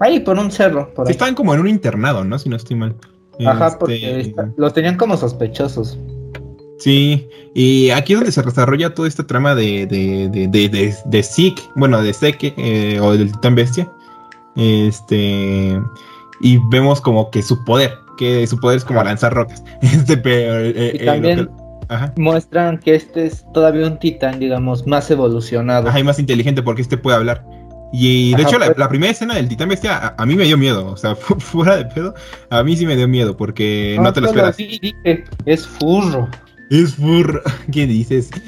Ahí 0.00 0.20
por 0.20 0.38
un 0.38 0.50
cerro, 0.52 0.94
por 0.94 1.06
Sí, 1.06 1.10
ahí. 1.10 1.12
estaban 1.12 1.34
como 1.34 1.52
en 1.54 1.58
un 1.60 1.68
internado, 1.68 2.22
¿no? 2.24 2.38
Si 2.38 2.48
no 2.48 2.54
estoy 2.54 2.76
mal. 2.76 2.94
Ajá, 3.46 3.66
Este, 3.68 3.78
porque 3.78 4.34
los 4.56 4.72
tenían 4.72 4.96
como 4.96 5.16
sospechosos. 5.16 5.98
Sí, 6.78 7.26
y 7.54 7.90
aquí 7.90 8.12
es 8.12 8.18
donde 8.20 8.32
se 8.32 8.42
desarrolla 8.42 8.94
toda 8.94 9.08
esta 9.08 9.26
trama 9.26 9.54
de, 9.56 9.86
de, 9.86 10.28
de, 10.28 10.46
de, 10.48 10.68
de, 10.68 10.94
de 11.04 11.22
Zeke, 11.22 11.60
bueno, 11.74 12.00
de 12.02 12.12
Zeke, 12.14 12.54
eh, 12.56 13.00
o 13.00 13.16
del 13.16 13.32
Titán 13.32 13.54
Bestia. 13.56 13.90
Este, 14.56 15.80
y 16.40 16.58
vemos 16.70 17.00
como 17.00 17.30
que 17.30 17.42
su 17.42 17.64
poder, 17.64 17.94
que 18.16 18.46
su 18.46 18.58
poder 18.58 18.78
es 18.78 18.84
como 18.84 19.02
lanzar 19.02 19.34
rocas. 19.34 19.62
Este, 19.82 20.16
pero, 20.16 20.58
eh, 20.60 20.92
Y 20.94 21.02
eh, 21.02 21.04
también- 21.04 21.38
lo 21.38 21.46
que- 21.46 21.52
ajá. 21.94 22.12
Muestran 22.16 22.78
que 22.78 22.94
este 22.94 23.26
es 23.26 23.44
todavía 23.52 23.86
un 23.86 23.98
titán, 23.98 24.38
digamos, 24.38 24.86
más 24.86 25.10
evolucionado. 25.10 25.88
Ajá, 25.88 25.98
y 25.98 26.04
más 26.04 26.18
inteligente 26.18 26.62
porque 26.62 26.82
este 26.82 26.96
puede 26.98 27.16
hablar. 27.16 27.44
Y 27.92 28.30
de 28.34 28.42
Ajá, 28.42 28.48
hecho, 28.48 28.58
la, 28.58 28.66
pues- 28.66 28.78
la 28.78 28.88
primera 28.88 29.10
escena 29.12 29.34
del 29.34 29.48
Titán 29.48 29.68
Bestia 29.70 29.96
a, 29.96 30.14
a 30.22 30.26
mí 30.26 30.34
me 30.36 30.44
dio 30.44 30.58
miedo. 30.58 30.86
O 30.86 30.96
sea, 30.96 31.14
fu- 31.16 31.38
fuera 31.40 31.76
de 31.76 31.84
pedo, 31.86 32.14
a 32.50 32.62
mí 32.62 32.76
sí 32.76 32.84
me 32.86 32.96
dio 32.96 33.08
miedo 33.08 33.36
porque 33.36 33.96
no, 34.00 34.12
te 34.12 34.20
lo 34.20 34.28
esperas. 34.28 34.56
vi, 34.56 34.78
dije, 34.78 35.24
es 35.46 35.66
furro. 35.66 36.28
Es 36.70 36.94
furro. 36.96 37.40
¿Qué 37.72 37.86
dices? 37.86 38.30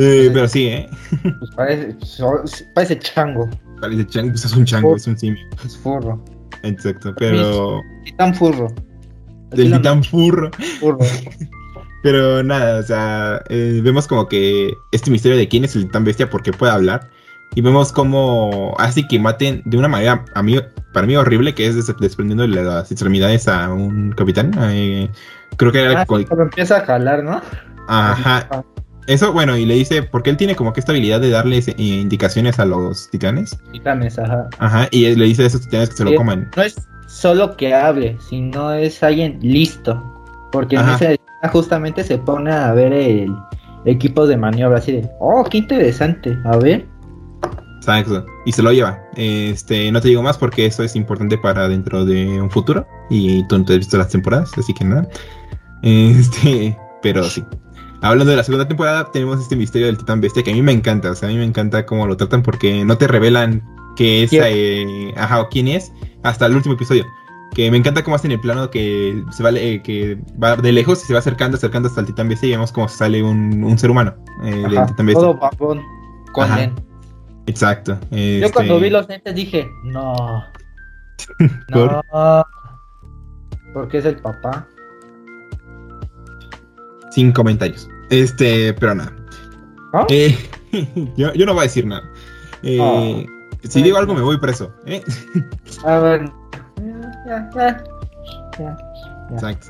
Eh, 0.00 0.30
pero 0.32 0.46
sí, 0.46 0.66
¿eh? 0.68 0.88
Pues 1.22 1.50
parece, 1.56 1.96
so- 2.04 2.44
parece 2.72 2.98
chango. 3.00 3.48
Parece 3.80 4.06
chango, 4.06 4.28
pues 4.30 4.44
es 4.44 4.52
un 4.54 4.64
chango, 4.64 4.94
es 4.94 5.06
un 5.08 5.18
simio. 5.18 5.42
Es 5.64 5.76
furro. 5.76 6.22
Exacto, 6.62 7.12
pero. 7.18 7.80
Titán 8.04 8.32
furro. 8.32 8.72
Del 9.50 9.72
titán 9.72 10.04
furro. 10.04 10.50
furro. 10.78 10.98
Pero 12.04 12.44
nada, 12.44 12.78
o 12.78 12.82
sea, 12.84 13.42
eh, 13.48 13.80
vemos 13.82 14.06
como 14.06 14.28
que 14.28 14.72
este 14.92 15.10
misterio 15.10 15.36
de 15.36 15.48
quién 15.48 15.64
es 15.64 15.74
el 15.74 15.86
titán 15.86 16.04
bestia 16.04 16.30
porque 16.30 16.52
puede 16.52 16.70
hablar. 16.72 17.10
Y 17.54 17.60
vemos 17.60 17.92
como 17.92 18.74
hace 18.78 19.06
que 19.08 19.18
maten 19.18 19.62
de 19.64 19.76
una 19.76 19.88
manera, 19.88 20.24
a 20.34 20.42
mí, 20.42 20.56
para 20.92 21.06
mí 21.06 21.16
horrible, 21.16 21.54
que 21.54 21.66
es 21.66 21.74
des- 21.74 21.96
desprendiendo 21.98 22.46
las 22.46 22.90
extremidades 22.92 23.48
a 23.48 23.72
un 23.72 24.12
capitán. 24.12 24.52
eh, 24.60 25.10
creo 25.56 25.72
que 25.72 25.82
era 25.82 26.02
Ah, 26.02 26.06
cuando 26.06 26.42
empieza 26.42 26.76
a 26.78 26.80
jalar, 26.84 27.24
¿no? 27.24 27.40
Ajá. 27.88 28.64
Eso, 29.06 29.32
bueno, 29.32 29.56
y 29.56 29.64
le 29.64 29.74
dice, 29.74 30.02
porque 30.02 30.28
él 30.28 30.36
tiene 30.36 30.54
como 30.54 30.72
que 30.74 30.80
esta 30.80 30.92
habilidad 30.92 31.20
de 31.20 31.30
darles 31.30 31.66
eh, 31.68 31.74
indicaciones 31.78 32.58
a 32.58 32.66
los 32.66 33.08
titanes. 33.10 33.58
Titanes, 33.72 34.18
ajá. 34.18 34.48
Ajá, 34.58 34.88
y 34.90 35.06
él 35.06 35.18
le 35.18 35.24
dice 35.24 35.44
a 35.44 35.46
esos 35.46 35.62
titanes 35.62 35.88
que 35.88 35.96
se 35.96 36.04
lo 36.04 36.10
Eh, 36.10 36.14
coman. 36.14 36.50
No 36.54 36.62
es 36.62 36.76
solo 37.06 37.56
que 37.56 37.72
hable, 37.74 38.18
sino 38.28 38.70
es 38.74 39.02
alguien 39.02 39.38
listo. 39.40 40.00
Porque 40.52 40.76
en 40.76 40.82
esa 40.82 41.12
escena 41.12 41.50
justamente 41.50 42.04
se 42.04 42.18
pone 42.18 42.52
a 42.52 42.72
ver 42.72 42.92
el 42.92 43.34
equipo 43.86 44.26
de 44.26 44.36
maniobra 44.36 44.78
así 44.78 44.92
de, 44.92 45.08
oh, 45.20 45.42
qué 45.50 45.58
interesante, 45.58 46.36
a 46.44 46.56
ver. 46.58 46.86
Exacto. 47.78 48.26
Y 48.44 48.52
se 48.52 48.62
lo 48.62 48.72
lleva. 48.72 49.00
Este, 49.16 49.90
no 49.90 50.00
te 50.00 50.08
digo 50.08 50.22
más 50.22 50.36
porque 50.36 50.66
eso 50.66 50.82
es 50.82 50.94
importante 50.96 51.38
para 51.38 51.68
dentro 51.68 52.04
de 52.04 52.40
un 52.40 52.50
futuro. 52.50 52.86
Y 53.08 53.46
tú 53.48 53.58
no 53.58 53.64
te 53.64 53.74
has 53.74 53.78
visto 53.78 53.98
las 53.98 54.08
temporadas, 54.08 54.50
así 54.56 54.74
que 54.74 54.84
nada. 54.84 55.08
Este, 55.82 56.76
pero 57.02 57.24
sí. 57.24 57.44
Hablando 58.00 58.30
de 58.30 58.36
la 58.36 58.44
segunda 58.44 58.68
temporada, 58.68 59.10
tenemos 59.10 59.40
este 59.40 59.56
misterio 59.56 59.88
del 59.88 59.98
titán 59.98 60.20
bestia 60.20 60.42
que 60.42 60.52
a 60.52 60.54
mí 60.54 60.62
me 60.62 60.72
encanta. 60.72 61.10
O 61.10 61.14
sea, 61.14 61.28
a 61.28 61.32
mí 61.32 61.38
me 61.38 61.44
encanta 61.44 61.84
cómo 61.84 62.06
lo 62.06 62.16
tratan 62.16 62.42
porque 62.42 62.84
no 62.84 62.96
te 62.96 63.08
revelan 63.08 63.62
qué 63.96 64.22
es, 64.22 64.30
eh, 64.32 65.12
ajá, 65.16 65.40
o 65.40 65.48
quién 65.48 65.66
es 65.66 65.92
hasta 66.22 66.46
el 66.46 66.54
último 66.54 66.74
episodio. 66.74 67.04
Que 67.54 67.70
me 67.70 67.76
encanta 67.76 68.04
cómo 68.04 68.14
hacen 68.14 68.30
el 68.30 68.40
plano 68.40 68.70
que 68.70 69.24
se 69.32 69.42
va, 69.42 69.50
eh, 69.50 69.82
que 69.82 70.18
va 70.40 70.54
de 70.56 70.70
lejos 70.70 71.02
y 71.02 71.06
se 71.06 71.12
va 71.12 71.18
acercando, 71.18 71.56
acercando 71.56 71.88
hasta 71.88 72.02
el 72.02 72.06
titán 72.06 72.28
bestia 72.28 72.48
y 72.48 72.50
vemos 72.52 72.70
cómo 72.70 72.88
sale 72.88 73.22
un, 73.22 73.64
un 73.64 73.78
ser 73.78 73.90
humano 73.90 74.14
eh, 74.44 74.50
del 74.50 74.86
titán 74.86 75.06
bestia. 75.06 75.14
todo 75.14 75.34
babón 75.34 75.82
con 76.32 76.48
Exacto. 77.48 77.98
Yo 78.10 78.16
este, 78.18 78.52
cuando 78.52 78.78
vi 78.78 78.90
los 78.90 79.08
lentes 79.08 79.34
dije, 79.34 79.68
no, 79.84 80.14
¿por? 81.72 81.92
no. 82.12 82.44
Porque 83.74 83.98
es 83.98 84.04
el 84.04 84.16
papá. 84.16 84.66
Sin 87.10 87.32
comentarios. 87.32 87.88
Este, 88.10 88.72
pero 88.74 88.94
nada. 88.94 89.12
¿Ah? 89.92 90.06
Eh, 90.10 90.36
yo, 91.16 91.32
yo 91.34 91.46
no 91.46 91.54
voy 91.54 91.60
a 91.60 91.64
decir 91.64 91.86
nada. 91.86 92.08
Eh, 92.62 93.26
si 93.62 93.82
digo 93.82 93.96
algo 93.98 94.14
me 94.14 94.20
voy 94.22 94.38
preso. 94.38 94.72
¿eh? 94.86 95.02
A 95.84 95.98
ver. 95.98 96.30
Ya, 97.26 97.50
ya, 97.54 97.84
ya, 98.58 98.58
ya. 98.58 98.78
Exacto. 99.32 99.66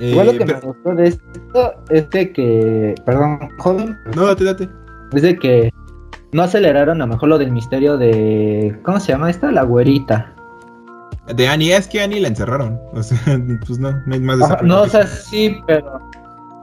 Igual 0.00 0.28
Eh, 0.28 0.32
lo 0.32 0.38
que 0.38 0.46
pero- 0.46 0.58
me 0.60 0.66
gustó 0.66 0.94
de 0.94 1.08
esto 1.08 1.84
es 1.90 2.10
de 2.10 2.32
que, 2.32 2.94
perdón, 3.04 3.38
joven, 3.58 3.98
No, 4.16 4.26
date, 4.26 4.44
date. 4.44 4.68
es 5.12 5.22
de 5.22 5.36
que 5.36 5.70
no 6.32 6.42
aceleraron 6.42 7.00
a 7.00 7.06
lo 7.06 7.12
mejor 7.12 7.28
lo 7.28 7.38
del 7.38 7.52
misterio 7.52 7.96
de, 7.96 8.78
¿cómo 8.82 9.00
se 9.00 9.12
llama 9.12 9.30
esta? 9.30 9.50
La 9.50 9.62
güerita. 9.62 10.34
De 11.34 11.46
Annie, 11.46 11.72
es 11.72 11.86
que 11.88 12.02
Annie 12.02 12.20
la 12.20 12.28
encerraron. 12.28 12.78
O 12.92 13.02
sea, 13.02 13.18
pues 13.66 13.78
no, 13.78 13.92
no 13.92 14.14
hay 14.14 14.20
más 14.20 14.38
de 14.38 14.66
no, 14.66 14.82
o 14.82 14.88
sea, 14.88 15.06
sí, 15.06 15.60
pero, 15.66 16.00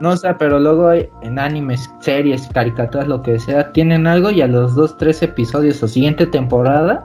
no, 0.00 0.10
o 0.10 0.16
sea, 0.16 0.36
pero 0.36 0.58
luego 0.58 0.92
en 0.92 1.38
animes, 1.38 1.90
series, 2.00 2.48
caricaturas, 2.48 3.08
lo 3.08 3.22
que 3.22 3.38
sea, 3.38 3.72
tienen 3.72 4.06
algo 4.06 4.30
y 4.30 4.42
a 4.42 4.46
los 4.46 4.74
dos, 4.74 4.96
tres 4.96 5.22
episodios 5.22 5.82
o 5.82 5.88
siguiente 5.88 6.26
temporada 6.26 7.04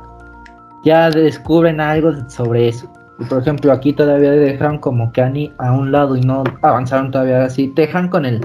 ya 0.84 1.10
descubren 1.10 1.80
algo 1.80 2.12
sobre 2.30 2.70
eso. 2.70 2.92
Y 3.20 3.26
por 3.26 3.42
ejemplo, 3.42 3.72
aquí 3.72 3.94
todavía 3.94 4.32
dejaron 4.32 4.80
como 4.80 5.12
que 5.12 5.22
Annie 5.22 5.54
a 5.60 5.72
un 5.72 5.92
lado 5.92 6.16
y 6.16 6.22
no 6.22 6.44
avanzaron 6.64 7.12
todavía 7.12 7.44
así. 7.44 7.68
Te 7.70 7.84
dejan 7.84 8.10
con 8.10 8.26
el 8.26 8.42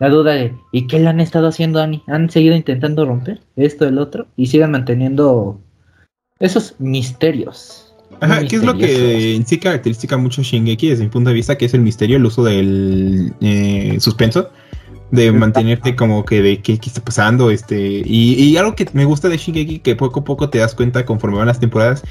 la 0.00 0.08
duda 0.08 0.32
de 0.32 0.54
¿y 0.72 0.86
qué 0.86 0.98
le 0.98 1.08
han 1.08 1.20
estado 1.20 1.46
haciendo 1.46 1.78
a 1.78 1.84
Annie? 1.84 2.02
¿Han 2.08 2.30
seguido 2.30 2.56
intentando 2.56 3.04
romper 3.04 3.40
esto, 3.56 3.86
el 3.86 3.98
otro? 3.98 4.26
Y 4.34 4.46
siguen 4.46 4.72
manteniendo 4.72 5.60
esos 6.40 6.74
misterios. 6.80 7.94
Ajá, 8.20 8.44
¿qué 8.44 8.56
es 8.56 8.64
lo 8.64 8.76
que 8.76 9.36
en 9.36 9.46
sí 9.46 9.58
caracteriza 9.58 10.16
mucho 10.16 10.42
Shingeki 10.42 10.88
desde 10.88 11.04
mi 11.04 11.10
punto 11.10 11.28
de 11.28 11.34
vista? 11.34 11.56
Que 11.56 11.66
es 11.66 11.74
el 11.74 11.82
misterio, 11.82 12.16
el 12.16 12.24
uso 12.24 12.42
del 12.42 13.32
eh, 13.40 13.96
suspenso. 14.00 14.50
De 15.10 15.32
mantenerte 15.32 15.96
como 15.96 16.24
que 16.24 16.40
de 16.40 16.62
qué, 16.62 16.78
qué 16.78 16.88
está 16.88 17.04
pasando. 17.04 17.50
Este. 17.50 18.02
Y, 18.04 18.34
y 18.42 18.56
algo 18.56 18.74
que 18.74 18.88
me 18.92 19.04
gusta 19.04 19.28
de 19.28 19.36
Shingeki, 19.36 19.80
que 19.80 19.96
poco 19.96 20.20
a 20.20 20.24
poco 20.24 20.50
te 20.50 20.58
das 20.58 20.74
cuenta 20.74 21.04
conforme 21.04 21.38
van 21.38 21.48
las 21.48 21.60
temporadas, 21.60 22.02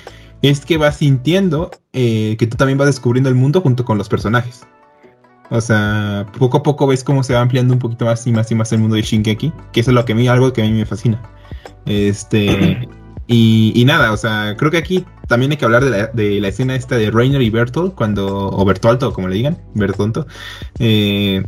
es 0.41 0.65
que 0.65 0.77
vas 0.77 0.97
sintiendo 0.97 1.71
eh, 1.93 2.35
que 2.37 2.45
tú 2.45 2.55
también 2.57 2.77
vas 2.77 2.87
descubriendo 2.87 3.29
el 3.29 3.35
mundo 3.35 3.61
junto 3.61 3.83
con 3.85 3.97
los 3.97 4.09
personajes. 4.09 4.67
O 5.51 5.61
sea, 5.61 6.25
poco 6.37 6.57
a 6.57 6.63
poco 6.63 6.87
ves 6.87 7.03
cómo 7.03 7.23
se 7.23 7.33
va 7.33 7.41
ampliando 7.41 7.73
un 7.73 7.79
poquito 7.79 8.05
más 8.05 8.25
y 8.27 8.31
más 8.31 8.51
y 8.51 8.55
más 8.55 8.71
el 8.71 8.79
mundo 8.79 8.95
de 8.95 9.01
Shingeki, 9.01 9.51
que 9.71 9.79
eso 9.79 9.91
es 9.91 9.95
lo 9.95 10.05
que 10.05 10.13
a 10.13 10.15
mí, 10.15 10.27
algo 10.27 10.53
que 10.53 10.61
a 10.61 10.65
mí 10.65 10.71
me 10.71 10.85
fascina. 10.85 11.21
Este, 11.85 12.87
y, 13.27 13.73
y 13.75 13.85
nada, 13.85 14.11
o 14.11 14.17
sea, 14.17 14.55
creo 14.57 14.69
que 14.71 14.77
aquí 14.77 15.05
también 15.27 15.51
hay 15.51 15.57
que 15.57 15.65
hablar 15.65 15.85
de 15.85 15.91
la, 15.91 16.07
de 16.07 16.41
la 16.41 16.47
escena 16.49 16.75
esta 16.75 16.97
de 16.97 17.11
Reiner 17.11 17.41
y 17.41 17.49
Bertolt, 17.49 17.95
cuando, 17.95 18.49
o 18.49 18.65
Bertolto, 18.65 19.13
como 19.13 19.27
le 19.27 19.35
digan, 19.35 19.57
Bertonto, 19.75 20.27
eh, 20.79 21.43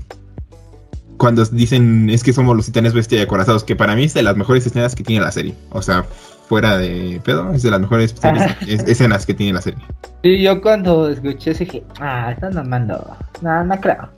cuando 1.17 1.45
dicen 1.45 2.09
es 2.09 2.23
que 2.23 2.33
somos 2.33 2.55
los 2.55 2.65
titanes 2.65 2.93
bestia 2.93 3.19
y 3.19 3.21
acorazados, 3.21 3.63
que 3.63 3.75
para 3.75 3.95
mí 3.95 4.05
es 4.05 4.15
de 4.15 4.23
las 4.23 4.35
mejores 4.35 4.65
escenas 4.65 4.95
que 4.95 5.03
tiene 5.03 5.23
la 5.23 5.31
serie. 5.31 5.53
O 5.69 5.83
sea, 5.83 6.03
fuera 6.49 6.79
de 6.79 7.21
pedo, 7.23 7.53
es 7.53 7.61
de 7.61 7.69
las 7.69 7.79
mejores 7.79 8.15
escenas 8.67 9.25
que 9.27 9.35
tiene 9.35 9.53
la 9.53 9.61
serie. 9.61 9.83
Sí, 10.23 10.41
yo 10.41 10.61
cuando 10.61 11.09
escuché 11.09 11.53
dije, 11.53 11.83
ah, 11.99 12.31
están 12.31 12.53
mamando. 12.55 13.15
No, 13.41 13.63
no 13.63 13.79
creo. 13.81 14.09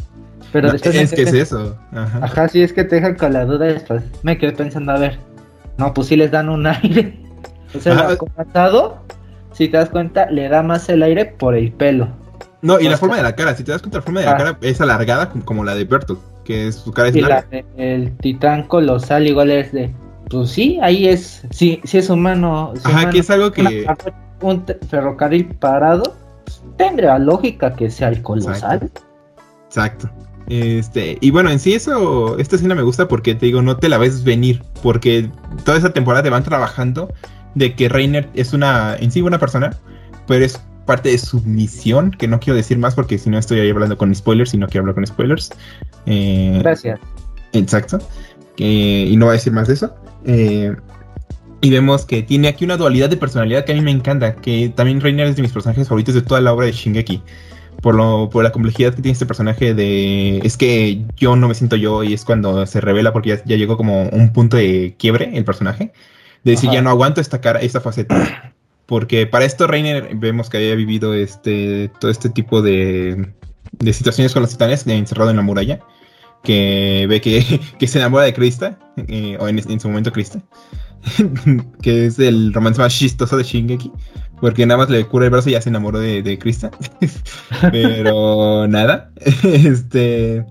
Pero 0.51 0.67
No, 0.67 0.73
después 0.73 0.95
es 0.95 1.13
que 1.13 1.21
es 1.23 1.33
eso. 1.33 1.77
Ajá. 1.93 2.19
Ajá, 2.21 2.47
sí, 2.49 2.61
es 2.61 2.73
que 2.73 2.83
te 2.83 2.95
dejan 2.97 3.15
con 3.15 3.33
la 3.33 3.45
duda 3.45 3.65
después. 3.67 4.03
Me 4.21 4.37
quedé 4.37 4.51
pensando, 4.51 4.91
a 4.91 4.99
ver, 4.99 5.17
no, 5.77 5.93
pues 5.93 6.07
sí 6.07 6.15
les 6.15 6.29
dan 6.31 6.49
un 6.49 6.67
aire. 6.67 7.17
O 7.75 7.79
sea, 7.79 7.93
el 7.93 7.99
acorazado, 8.01 8.97
si 9.53 9.67
te 9.69 9.77
das 9.77 9.89
cuenta, 9.89 10.29
le 10.29 10.49
da 10.49 10.61
más 10.61 10.89
el 10.89 11.01
aire 11.03 11.25
por 11.25 11.55
el 11.55 11.71
pelo. 11.71 12.07
No, 12.61 12.79
y 12.79 12.83
la 12.83 12.89
sea- 12.91 12.97
forma 12.97 13.17
de 13.17 13.23
la 13.23 13.35
cara, 13.35 13.55
si 13.55 13.63
te 13.63 13.71
das 13.71 13.81
cuenta, 13.81 13.97
la 13.99 14.03
forma 14.03 14.19
de 14.19 14.25
la 14.27 14.31
Ah. 14.33 14.37
cara 14.37 14.57
es 14.61 14.79
alargada 14.81 15.29
como 15.45 15.63
la 15.63 15.73
de 15.75 15.85
Bertolt, 15.85 16.19
que 16.43 16.67
es, 16.67 16.75
su 16.75 16.91
cara 16.91 17.07
es 17.09 17.15
Y 17.15 17.21
la 17.21 17.29
larga. 17.29 17.47
de- 17.49 17.65
el 17.77 18.15
titán 18.17 18.63
colosal 18.67 19.25
igual 19.27 19.49
es 19.51 19.71
de, 19.71 19.89
pues 20.29 20.51
sí, 20.51 20.77
ahí 20.81 21.07
es, 21.07 21.43
sí, 21.49 21.81
sí 21.85 21.97
es 21.97 22.09
humano. 22.09 22.73
es 22.75 22.85
Ajá, 22.85 22.95
humano. 22.97 23.11
que 23.11 23.19
es 23.19 23.29
algo 23.31 23.51
que... 23.51 23.87
Una- 24.43 24.53
un 24.53 24.65
ferrocarril 24.89 25.45
parado, 25.55 26.15
pues, 26.45 26.61
tendría 26.77 27.17
lógica 27.19 27.73
que 27.75 27.89
sea 27.89 28.09
el 28.09 28.21
colosal. 28.21 28.91
Exacto. 29.67 30.09
Este, 30.47 31.17
y 31.21 31.31
bueno, 31.31 31.49
en 31.49 31.59
sí 31.59 31.73
eso, 31.73 32.37
esta 32.37 32.57
escena 32.57 32.75
me 32.75 32.81
gusta 32.81 33.07
porque 33.07 33.33
te 33.33 33.45
digo, 33.45 33.61
no 33.61 33.77
te 33.77 33.87
la 33.87 33.97
ves 33.97 34.23
venir, 34.23 34.61
porque 34.81 35.29
toda 35.63 35.77
esa 35.77 35.93
temporada 35.93 36.21
te 36.23 36.29
van 36.29 36.43
trabajando 36.43 37.13
de 37.55 37.75
que 37.75 37.87
Reiner 37.87 38.29
es 38.33 38.51
una, 38.53 38.95
en 38.97 39.09
sí 39.11 39.21
buena 39.21 39.39
persona, 39.39 39.77
pero 40.27 40.43
es 40.43 40.61
parte 40.85 41.09
de 41.09 41.17
su 41.17 41.39
misión, 41.43 42.11
que 42.11 42.27
no 42.27 42.39
quiero 42.41 42.57
decir 42.57 42.77
más 42.77 42.93
porque 42.93 43.17
si 43.17 43.29
no 43.29 43.37
estoy 43.37 43.61
ahí 43.61 43.69
hablando 43.69 43.97
con 43.97 44.13
spoilers 44.13 44.53
y 44.53 44.57
no 44.57 44.67
quiero 44.67 44.81
hablar 44.81 44.95
con 44.95 45.07
spoilers. 45.07 45.49
Eh, 46.05 46.59
Gracias. 46.61 46.99
Exacto. 47.53 47.99
Que- 48.57 49.07
y 49.09 49.15
no 49.15 49.25
voy 49.27 49.31
a 49.33 49.35
decir 49.37 49.53
más 49.53 49.69
de 49.69 49.75
eso. 49.75 49.95
Eh, 50.25 50.75
y 51.63 51.69
vemos 51.69 52.05
que 52.05 52.21
tiene 52.21 52.49
aquí 52.49 52.65
una 52.65 52.75
dualidad 52.75 53.09
de 53.09 53.15
personalidad 53.15 53.63
que 53.63 53.71
a 53.71 53.75
mí 53.75 53.79
me 53.79 53.89
encanta. 53.91 54.35
Que 54.35 54.67
también 54.75 54.99
Reiner 54.99 55.27
es 55.27 55.37
de 55.37 55.41
mis 55.41 55.53
personajes 55.53 55.87
favoritos 55.87 56.13
de 56.13 56.21
toda 56.21 56.41
la 56.41 56.51
obra 56.51 56.65
de 56.65 56.73
Shingeki. 56.73 57.21
Por, 57.81 57.95
lo, 57.95 58.29
por 58.29 58.43
la 58.43 58.51
complejidad 58.51 58.93
que 58.93 59.01
tiene 59.01 59.13
este 59.13 59.25
personaje 59.25 59.73
de... 59.73 60.39
Es 60.39 60.57
que 60.57 61.01
yo 61.15 61.37
no 61.37 61.47
me 61.47 61.55
siento 61.55 61.77
yo 61.77 62.03
y 62.03 62.13
es 62.13 62.25
cuando 62.25 62.65
se 62.65 62.81
revela 62.81 63.13
porque 63.13 63.29
ya, 63.29 63.43
ya 63.45 63.55
llegó 63.55 63.77
como 63.77 64.03
un 64.03 64.33
punto 64.33 64.57
de 64.57 64.95
quiebre 64.99 65.31
el 65.33 65.45
personaje. 65.45 65.93
De 66.43 66.51
decir, 66.51 66.67
Ajá. 66.67 66.75
ya 66.75 66.81
no 66.81 66.89
aguanto 66.89 67.21
esta 67.21 67.39
cara, 67.39 67.61
esta 67.61 67.79
faceta. 67.79 68.53
Porque 68.85 69.25
para 69.25 69.45
esto 69.45 69.65
Reiner 69.65 70.15
vemos 70.15 70.49
que 70.49 70.57
había 70.57 70.75
vivido 70.75 71.13
este 71.13 71.89
todo 72.01 72.11
este 72.11 72.29
tipo 72.29 72.61
de, 72.61 73.31
de 73.79 73.93
situaciones 73.93 74.33
con 74.33 74.41
los 74.41 74.51
titanes 74.51 74.85
encerrado 74.85 75.29
en 75.29 75.37
la 75.37 75.43
muralla. 75.43 75.79
Que 76.43 77.05
ve 77.07 77.21
que, 77.21 77.61
que 77.79 77.87
se 77.87 77.99
enamora 77.99 78.25
de 78.25 78.33
Krista, 78.33 78.77
eh, 79.07 79.37
o 79.39 79.47
en, 79.47 79.59
en 79.59 79.79
su 79.79 79.87
momento 79.87 80.11
Krista, 80.11 80.41
que 81.81 82.05
es 82.05 82.19
el 82.19 82.53
romance 82.53 82.79
más 82.79 82.93
chistoso 82.93 83.37
de 83.37 83.43
Shingeki, 83.43 83.91
porque 84.39 84.65
nada 84.65 84.79
más 84.79 84.89
le 84.89 85.05
cura 85.05 85.25
el 85.25 85.31
brazo 85.31 85.49
y 85.49 85.53
ya 85.53 85.61
se 85.61 85.69
enamoró 85.69 85.99
de, 85.99 86.21
de 86.21 86.37
Krista. 86.37 86.71
Pero 87.71 88.67
nada, 88.67 89.11
este, 89.43 90.45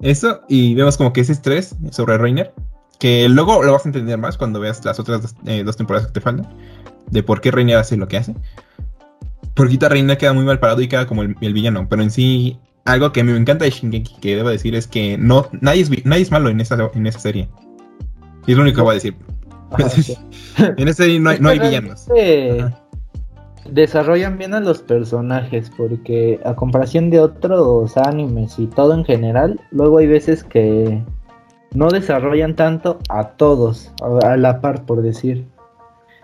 eso, 0.00 0.40
y 0.48 0.74
vemos 0.74 0.96
como 0.96 1.12
que 1.12 1.22
ese 1.22 1.32
estrés 1.32 1.76
sobre 1.90 2.18
Reiner, 2.18 2.52
que 2.98 3.28
luego 3.28 3.62
lo 3.62 3.72
vas 3.72 3.84
a 3.84 3.88
entender 3.88 4.18
más 4.18 4.36
cuando 4.36 4.60
veas 4.60 4.84
las 4.84 4.98
otras 4.98 5.22
dos, 5.22 5.34
eh, 5.46 5.62
dos 5.64 5.76
temporadas 5.76 6.08
que 6.08 6.14
te 6.14 6.20
faltan, 6.20 6.48
de 7.10 7.22
por 7.22 7.40
qué 7.40 7.50
Reiner 7.50 7.76
hace 7.76 7.96
lo 7.96 8.08
que 8.08 8.16
hace. 8.16 8.34
Porque 9.54 9.76
Reiner 9.88 10.18
queda 10.18 10.32
muy 10.32 10.44
mal 10.44 10.58
parado 10.60 10.80
y 10.80 10.88
queda 10.88 11.06
como 11.06 11.22
el, 11.22 11.36
el 11.40 11.52
villano, 11.52 11.86
pero 11.88 12.02
en 12.02 12.10
sí, 12.10 12.58
algo 12.84 13.12
que 13.12 13.22
me 13.22 13.36
encanta 13.36 13.64
de 13.64 13.70
Shingeki, 13.70 14.16
que 14.20 14.36
debo 14.36 14.48
decir, 14.48 14.74
es 14.74 14.86
que 14.86 15.16
no, 15.18 15.48
nadie, 15.60 15.82
es, 15.82 16.04
nadie 16.04 16.22
es 16.22 16.30
malo 16.30 16.48
en 16.48 16.60
esa, 16.60 16.90
en 16.94 17.06
esa 17.06 17.18
serie. 17.18 17.48
Y 18.46 18.52
es 18.52 18.56
lo 18.56 18.62
único 18.62 18.76
que 18.76 18.82
voy 18.82 18.90
a 18.92 18.94
decir. 18.94 19.16
En 20.76 20.94
serie 20.94 21.18
no 21.18 21.30
hay, 21.30 21.40
no 21.40 21.48
hay 21.48 21.58
villanos. 21.58 22.08
Ajá. 22.08 22.82
Desarrollan 23.70 24.38
bien 24.38 24.54
a 24.54 24.60
los 24.60 24.82
personajes 24.82 25.70
porque 25.76 26.40
a 26.44 26.54
comparación 26.54 27.10
de 27.10 27.20
otros 27.20 27.96
animes 27.96 28.58
y 28.58 28.66
todo 28.66 28.92
en 28.92 29.04
general, 29.04 29.60
luego 29.70 29.98
hay 29.98 30.08
veces 30.08 30.42
que 30.42 31.00
no 31.72 31.88
desarrollan 31.88 32.56
tanto 32.56 32.98
a 33.08 33.28
todos 33.28 33.92
a, 34.02 34.36
la 34.36 34.60
par 34.60 34.84
por 34.84 35.00
decir. 35.00 35.46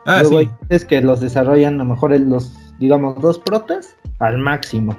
Ah, 0.05 0.23
luego 0.23 0.41
sí. 0.41 0.47
hay 0.47 0.69
veces 0.69 0.87
que 0.87 1.01
los 1.01 1.21
desarrollan 1.21 1.75
a 1.75 1.79
lo 1.79 1.85
mejor 1.85 2.13
en 2.13 2.29
los 2.29 2.57
digamos 2.81 3.21
dos 3.21 3.39
protas 3.39 3.97
al 4.19 4.39
máximo. 4.39 4.97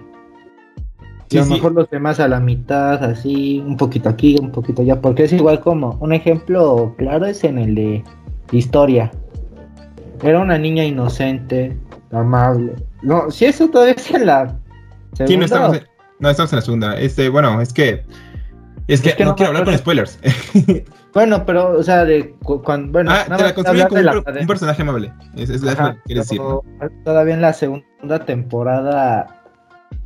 Y 1.29 1.37
a 1.37 1.41
lo 1.41 1.47
sí. 1.47 1.53
mejor 1.53 1.73
los 1.73 1.89
demás 1.89 2.19
a 2.19 2.27
la 2.27 2.39
mitad, 2.39 3.03
así, 3.03 3.59
un 3.59 3.77
poquito 3.77 4.09
aquí, 4.09 4.37
un 4.41 4.51
poquito 4.51 4.81
allá, 4.81 4.99
porque 4.99 5.25
es 5.25 5.33
igual 5.33 5.59
como 5.59 5.97
un 5.99 6.13
ejemplo 6.13 6.95
claro 6.97 7.25
es 7.25 7.43
en 7.43 7.59
el 7.59 7.75
de 7.75 8.03
historia. 8.51 9.11
Era 10.21 10.39
una 10.39 10.57
niña 10.57 10.83
inocente, 10.83 11.77
amable. 12.11 12.75
No, 13.01 13.31
si 13.31 13.45
eso 13.45 13.69
todavía 13.69 13.93
es 13.93 14.11
en 14.11 14.25
la 14.25 14.55
Sí, 15.13 15.23
no 15.23 15.27
segunda, 15.27 15.45
estamos, 15.45 15.77
en, 15.77 15.83
no 16.19 16.29
estamos 16.29 16.53
en 16.53 16.55
la 16.57 16.61
segunda. 16.61 16.99
Este, 16.99 17.29
bueno, 17.29 17.61
es 17.61 17.73
que. 17.73 18.05
Es 18.87 19.01
que, 19.01 19.09
Es 19.09 19.15
que 19.15 19.23
no, 19.23 19.31
no 19.31 19.35
quiero 19.35 19.49
hablar 19.49 19.65
con 19.65 19.77
spoilers. 19.77 20.19
Bueno, 21.11 21.43
pero, 21.43 21.71
o 21.71 21.81
sea, 21.81 22.05
de 22.05 22.35
cu- 22.43 22.61
cuando, 22.61 22.91
bueno, 22.91 23.11
ah, 23.11 23.25
te 23.25 23.43
la 23.43 23.55
construyen 23.55 23.87
como 23.87 24.01
un, 24.41 24.47
personaje 24.47 24.83
amable. 24.83 25.11
Es, 25.35 25.49
es, 25.49 25.63
Ajá, 25.65 25.93
que 25.95 25.99
quieres 26.05 26.29
decir. 26.29 26.41
Todavía 27.03 27.33
en 27.33 27.41
la 27.41 27.51
segunda 27.51 28.25
temporada 28.25 29.25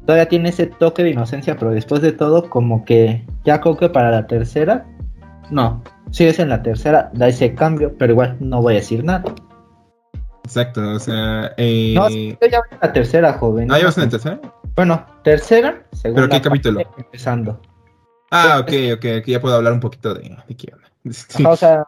todavía 0.06 0.28
tiene 0.30 0.50
ese 0.50 0.68
toque 0.68 1.04
de 1.04 1.12
inocencia, 1.12 1.58
pero 1.58 1.72
después 1.72 2.02
de 2.02 2.12
todo, 2.12 2.50
como 2.50 2.86
que 2.86 3.26
ya 3.44 3.60
creo 3.62 3.78
que 3.78 3.90
para 3.90 4.12
la 4.12 4.28
tercera, 4.28 4.86
no, 5.50 5.84
si 6.13 6.25
es 6.25 6.38
en 6.38 6.50
la 6.50 6.62
tercera, 6.62 7.10
da 7.13 7.27
ese 7.27 7.55
cambio, 7.55 7.96
pero 7.98 8.13
igual 8.13 8.38
no 8.39 8.62
voy 8.62 8.75
a 8.75 8.77
decir 8.77 9.03
nada. 9.03 9.24
Exacto, 10.43 10.82
o 10.91 11.00
sea. 11.00 11.53
Eh... 11.58 11.93
No, 11.96 12.08
sí, 12.08 12.38
yo 12.39 12.48
ya 12.48 12.60
voy 12.60 12.67
en 12.72 12.77
la 12.82 12.93
tercera, 12.93 13.34
joven. 13.34 13.72
Ah, 13.72 13.79
¿ya 13.79 13.86
vas 13.86 13.98
en 13.98 14.03
la 14.03 14.10
tercera? 14.12 14.39
Bueno, 14.75 15.05
tercera, 15.24 15.84
segunda. 15.91 16.29
qué 16.29 16.41
capítulo? 16.41 16.84
parte, 16.84 17.01
Empezando. 17.01 17.60
Ah, 18.29 18.60
ok, 18.62 18.72
ok, 18.96 19.05
aquí 19.17 19.32
ya 19.32 19.41
puedo 19.41 19.55
hablar 19.55 19.74
un 19.74 19.79
poquito 19.79 20.13
de, 20.13 20.38
de 20.48 20.55
qué 20.55 20.72
onda. 20.72 20.88
Sí. 21.12 21.43
O 21.46 21.55
sea, 21.55 21.84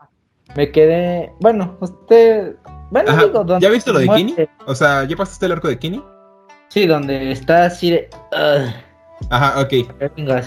me 0.56 0.72
quedé, 0.72 1.32
bueno, 1.40 1.78
usted, 1.80 2.56
bueno, 2.90 3.12
Ajá, 3.12 3.26
digo, 3.26 3.44
donde 3.44 3.66
¿ya 3.66 3.72
viste 3.72 3.94
lo 3.94 4.00
de 4.00 4.08
Kenny? 4.08 4.36
O 4.66 4.74
sea, 4.74 5.04
¿ya 5.04 5.16
pasaste 5.16 5.46
el 5.46 5.52
arco 5.52 5.68
de 5.68 5.78
Kenny? 5.78 6.04
Sí, 6.70 6.88
donde 6.88 7.32
está 7.32 7.66
así 7.66 7.92
de, 7.92 8.10
Ajá, 9.30 9.62
ok. 9.62 9.88
venga. 10.18 10.42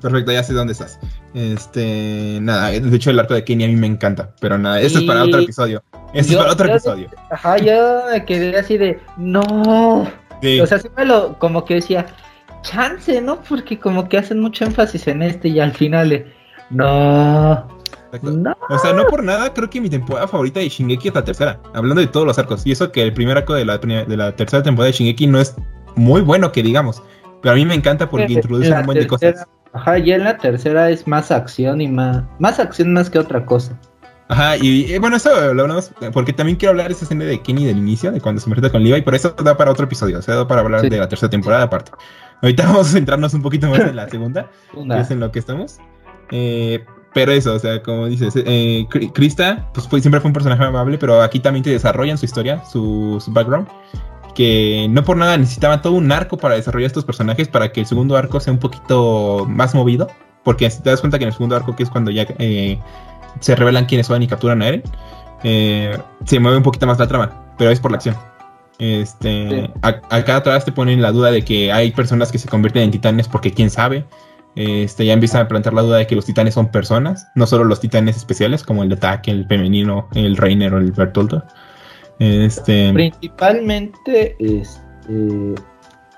Perfecto, 0.00 0.32
ya 0.32 0.42
sé 0.44 0.52
dónde 0.52 0.72
estás. 0.72 1.00
Este, 1.34 2.38
nada, 2.40 2.70
de 2.70 2.96
hecho 2.96 3.10
el 3.10 3.18
arco 3.18 3.34
de 3.34 3.42
Kenny 3.44 3.64
a 3.64 3.68
mí 3.68 3.74
me 3.76 3.88
encanta, 3.88 4.30
pero 4.40 4.56
nada, 4.56 4.80
esto 4.80 5.00
es 5.00 5.04
para 5.04 5.24
otro 5.24 5.40
episodio. 5.40 5.82
Esto 6.12 6.32
Yo- 6.32 6.38
es 6.38 6.42
para 6.44 6.52
otro 6.52 6.66
yo- 6.68 6.72
episodio. 6.74 7.10
Ajá, 7.30 7.56
yo 7.58 8.02
me 8.12 8.24
quedé 8.24 8.56
así 8.56 8.78
de, 8.78 9.00
no. 9.16 10.06
Sí, 10.40 10.60
O 10.60 10.66
sea, 10.66 10.78
sí 10.78 10.88
me 10.96 11.04
lo, 11.04 11.36
como 11.38 11.64
que 11.64 11.74
decía, 11.74 12.06
chance, 12.62 13.20
¿no? 13.20 13.40
Porque 13.42 13.78
como 13.78 14.08
que 14.08 14.18
hacen 14.18 14.38
mucho 14.40 14.64
énfasis 14.64 15.08
en 15.08 15.22
este 15.22 15.48
y 15.48 15.58
al 15.58 15.72
final 15.72 16.08
de, 16.10 16.32
no, 16.70 17.66
no. 18.22 18.56
O 18.70 18.78
sea, 18.78 18.92
no 18.92 19.04
por 19.06 19.24
nada, 19.24 19.52
creo 19.52 19.68
que 19.68 19.80
mi 19.80 19.90
temporada 19.90 20.28
favorita 20.28 20.60
de 20.60 20.68
Shingeki 20.68 21.08
es 21.08 21.14
la 21.14 21.24
tercera. 21.24 21.60
Hablando 21.74 22.00
de 22.00 22.06
todos 22.06 22.26
los 22.26 22.38
arcos. 22.38 22.64
Y 22.66 22.72
eso 22.72 22.92
que 22.92 23.02
el 23.02 23.12
primer 23.12 23.36
arco 23.38 23.54
de 23.54 23.64
la, 23.64 23.78
de 23.78 24.16
la 24.16 24.36
tercera 24.36 24.62
temporada 24.62 24.92
de 24.92 24.92
Shingeki 24.98 25.26
no 25.26 25.40
es 25.40 25.56
muy 25.96 26.20
bueno, 26.20 26.52
que 26.52 26.62
digamos. 26.62 27.02
Pero 27.42 27.52
a 27.52 27.56
mí 27.56 27.64
me 27.66 27.74
encanta 27.74 28.08
porque 28.08 28.32
introduce 28.32 28.70
un 28.72 28.86
buen 28.86 28.98
de 28.98 29.06
cosas. 29.06 29.46
Ajá, 29.74 29.98
ya 29.98 30.14
en 30.16 30.24
la 30.24 30.38
tercera 30.38 30.88
es 30.90 31.06
más 31.06 31.30
acción 31.30 31.80
y 31.80 31.88
más, 31.88 32.22
más 32.38 32.58
acción 32.60 32.92
más 32.92 33.10
que 33.10 33.18
otra 33.18 33.44
cosa. 33.44 33.78
Ajá, 34.28 34.56
y 34.56 34.90
eh, 34.92 34.98
bueno, 35.00 35.16
eso 35.16 35.52
lo 35.52 35.62
hablamos 35.62 35.90
porque 36.12 36.32
también 36.32 36.56
quiero 36.56 36.70
hablar 36.70 36.86
de 36.88 36.94
esa 36.94 37.04
escena 37.04 37.24
de 37.24 37.42
Kenny 37.42 37.66
del 37.66 37.76
inicio, 37.78 38.10
de 38.10 38.20
cuando 38.20 38.40
se 38.40 38.48
enfrenta 38.48 38.70
con 38.70 38.82
Levi, 38.82 39.02
pero 39.02 39.16
eso 39.16 39.30
da 39.44 39.56
para 39.56 39.70
otro 39.70 39.84
episodio, 39.84 40.18
o 40.18 40.22
sea, 40.22 40.36
da 40.36 40.48
para 40.48 40.62
hablar 40.62 40.80
Sí. 40.80 40.88
de 40.88 40.96
la 40.98 41.08
tercera 41.08 41.28
temporada 41.28 41.64
aparte. 41.64 41.90
Ahorita 42.40 42.62
vamos 42.66 42.88
a 42.88 42.92
centrarnos 42.92 43.34
un 43.34 43.42
poquito 43.42 43.68
más 43.68 43.80
en 43.80 43.96
la 43.96 44.08
segunda, 44.08 44.48
que 44.72 44.78
Una. 44.78 45.00
es 45.00 45.10
en 45.10 45.20
lo 45.20 45.30
que 45.30 45.40
estamos. 45.40 45.78
Eh, 46.30 46.84
pero 47.12 47.32
eso, 47.32 47.54
o 47.54 47.58
sea, 47.58 47.82
como 47.82 48.06
dices, 48.06 48.32
eh, 48.36 48.86
Krista, 49.12 49.68
pues 49.74 49.86
fue- 49.86 50.00
siempre 50.00 50.20
fue 50.20 50.28
un 50.30 50.32
personaje 50.32 50.64
amable, 50.64 50.96
pero 50.98 51.20
aquí 51.20 51.38
también 51.38 51.62
te 51.62 51.70
desarrollan 51.70 52.16
su 52.16 52.24
historia, 52.24 52.64
su, 52.64 53.20
su 53.24 53.30
background, 53.32 53.68
que 54.34 54.86
no 54.90 55.04
por 55.04 55.16
nada 55.16 55.36
necesitaban 55.36 55.80
todo 55.82 55.92
un 55.94 56.10
arco 56.12 56.36
para 56.36 56.54
desarrollar 56.56 56.86
estos 56.88 57.04
personajes 57.04 57.48
para 57.48 57.72
que 57.72 57.80
el 57.80 57.86
segundo 57.86 58.16
arco 58.16 58.40
sea 58.40 58.52
un 58.52 58.58
poquito 58.58 59.46
más 59.48 59.74
movido, 59.74 60.08
porque 60.42 60.68
te 60.68 60.90
das 60.90 61.00
cuenta 61.00 61.18
que 61.18 61.24
en 61.24 61.28
el 61.28 61.32
segundo 61.34 61.56
arco, 61.56 61.74
que 61.76 61.82
es 61.84 61.90
cuando 61.90 62.10
ya 62.10 62.26
eh, 62.38 62.78
se 63.40 63.56
revelan 63.56 63.86
quiénes 63.86 64.06
son 64.08 64.22
y 64.22 64.26
capturan 64.26 64.60
a 64.62 64.68
Eren, 64.68 64.82
eh, 65.42 65.96
se 66.24 66.40
mueve 66.40 66.56
un 66.56 66.62
poquito 66.62 66.86
más 66.86 66.98
la 66.98 67.06
trama, 67.06 67.54
pero 67.58 67.70
es 67.70 67.80
por 67.80 67.90
la 67.90 67.96
acción. 67.96 68.16
Este, 68.78 69.48
Sí. 69.50 69.70
a- 69.82 70.00
acá 70.10 70.36
atrás 70.36 70.64
te 70.64 70.72
ponen 70.72 71.00
la 71.00 71.12
duda 71.12 71.30
de 71.30 71.44
que 71.44 71.72
hay 71.72 71.92
personas 71.92 72.32
que 72.32 72.38
se 72.38 72.48
convierten 72.48 72.82
en 72.82 72.90
titanes 72.90 73.28
porque 73.28 73.52
quién 73.52 73.70
sabe. 73.70 74.04
Este, 74.56 75.04
ya 75.04 75.12
empiezan 75.12 75.42
a 75.42 75.48
plantear 75.48 75.74
la 75.74 75.82
duda 75.82 75.96
de 75.96 76.06
que 76.06 76.14
los 76.14 76.24
titanes 76.26 76.54
son 76.54 76.68
personas, 76.70 77.26
no 77.34 77.46
solo 77.46 77.64
los 77.64 77.80
titanes 77.80 78.16
especiales 78.16 78.62
como 78.62 78.82
el 78.84 78.88
de 78.88 78.94
ataque, 78.96 79.30
el 79.32 79.46
femenino, 79.46 80.08
el 80.14 80.36
Reiner 80.36 80.72
o 80.74 80.78
el 80.78 80.92
Bertoldo. 80.92 81.44
Este, 82.18 82.92
Principalmente, 82.92 84.36
este, 84.38 85.54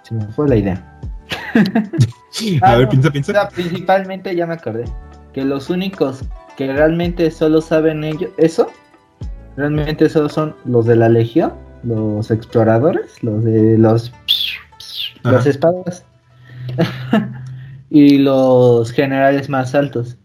se 0.03 0.15
me 0.15 0.27
fue 0.29 0.49
la 0.49 0.57
idea. 0.57 1.01
a 2.63 2.73
Ah, 2.73 2.77
ver, 2.77 2.85
no, 2.85 2.91
piensa, 2.91 3.09
O 3.09 3.13
piensa. 3.13 3.33
sea, 3.33 3.49
principalmente 3.49 4.35
ya 4.37 4.47
me 4.47 4.55
acordé 4.55 4.85
que 5.33 5.45
los 5.45 5.71
únicos 5.71 6.23
que 6.57 6.73
realmente 6.73 7.31
solo 7.31 7.61
saben 7.61 8.05
ellos 8.05 8.31
eso, 8.39 8.71
realmente 9.57 10.09
solo 10.09 10.29
son 10.29 10.55
los 10.65 10.87
de 10.87 10.97
la 10.97 11.09
legión, 11.09 11.53
los 11.83 12.31
exploradores, 12.31 13.23
los 13.23 13.43
de 13.45 13.79
los 13.79 14.13
las 15.23 15.47
espadas 15.47 16.05
y 17.91 18.19
los 18.19 18.93
generales 18.93 19.49
más 19.49 19.75
altos. 19.75 20.17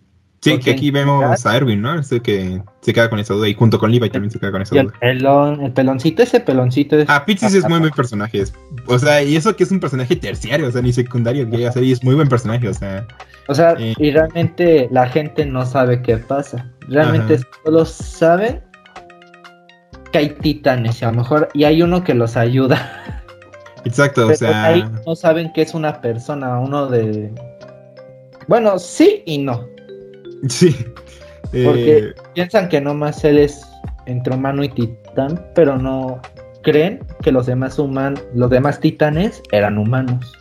Sí, 0.44 0.58
que 0.58 0.72
aquí 0.72 0.90
vemos 0.90 1.46
a 1.46 1.56
Erwin, 1.56 1.82
¿no? 1.84 2.00
Este 2.00 2.20
que 2.20 2.60
se 2.82 2.94
queda 2.94 3.12
con 3.12 3.20
esa 3.20 3.36
duda 3.36 3.48
y 3.48 3.54
junto 3.54 3.78
con 3.78 3.92
Levi 3.92 4.10
también 4.10 4.32
se 4.32 4.40
queda 4.40 4.52
con 4.52 4.64
esa 4.64 4.74
Y 4.76 4.80
el 4.80 4.88
duda. 4.88 4.98
pelón, 5.00 5.62
el 5.62 5.72
peloncito, 5.72 6.24
ese 6.24 6.40
peloncito 6.40 6.98
es 6.98 7.06
Ah, 7.10 7.24
Pizzis 7.26 7.54
es 7.54 7.70
muy 7.70 7.78
buen 7.80 7.92
personaje. 7.92 8.40
es- 8.42 8.54
o 8.88 8.98
sea, 8.98 9.22
y 9.22 9.36
eso 9.36 9.56
que 9.56 9.64
es 9.64 9.72
un 9.72 9.80
personaje 9.80 10.16
terciario, 10.16 10.68
o 10.68 10.72
sea, 10.72 10.82
ni 10.82 10.92
secundario 10.94 11.48
que 11.48 11.58
llega 11.58 11.72
a 11.76 11.80
y 11.80 11.92
es 11.92 12.04
muy 12.04 12.16
buen 12.16 12.28
personaje, 12.28 12.68
o 12.68 12.74
sea. 12.74 13.06
O 13.48 13.54
sea, 13.54 13.76
Eh. 13.78 13.94
y 14.00 14.10
realmente 14.10 14.88
la 14.92 15.08
gente 15.08 15.46
no 15.46 15.64
sabe 15.64 16.02
qué 16.02 16.18
pasa. 16.18 16.68
Realmente 16.88 17.36
Ajá. 17.36 17.44
solo 17.64 17.86
saben 17.86 18.62
que 20.12 20.18
hay 20.18 20.30
titanes 20.30 21.02
y 21.02 21.06
a 21.06 21.12
lo 21.12 21.18
mejor 21.18 21.50
y 21.54 21.66
hay 21.66 21.84
uno 21.84 22.04
que 22.04 22.16
los 22.16 22.36
ayuda. 22.36 23.04
Exacto, 23.86 24.28
o 24.28 24.34
sea. 24.34 24.66
ahí 24.66 24.84
no 25.06 25.16
saben 25.16 25.54
que 25.54 25.62
es 25.62 25.74
una 25.76 26.02
persona, 26.02 26.58
uno 26.60 26.88
de 26.88 27.32
bueno, 28.48 28.80
sí 28.80 29.22
y 29.28 29.38
no. 29.38 29.70
Sí. 30.50 30.76
Eh, 31.54 31.66
Porque 31.66 32.14
piensan 32.34 32.70
que 32.70 32.80
nomás 32.80 33.24
él 33.24 33.38
es 33.38 33.66
entre 34.06 34.36
humano 34.36 34.64
y 34.64 34.70
titán, 34.70 35.46
pero 35.54 35.78
no 35.78 36.22
creen 36.64 37.00
que 37.22 37.32
los 37.32 37.46
demás 37.46 37.78
humanos, 37.80 38.24
los 38.34 38.50
demás 38.50 38.80
titanes 38.80 39.42
eran 39.52 39.78
humanos. 39.78 40.34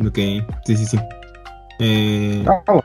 ok, 0.00 0.16
sí, 0.64 0.76
sí, 0.76 0.86
sí. 0.86 0.98
Eh, 1.80 2.44
Ah, 2.46 2.80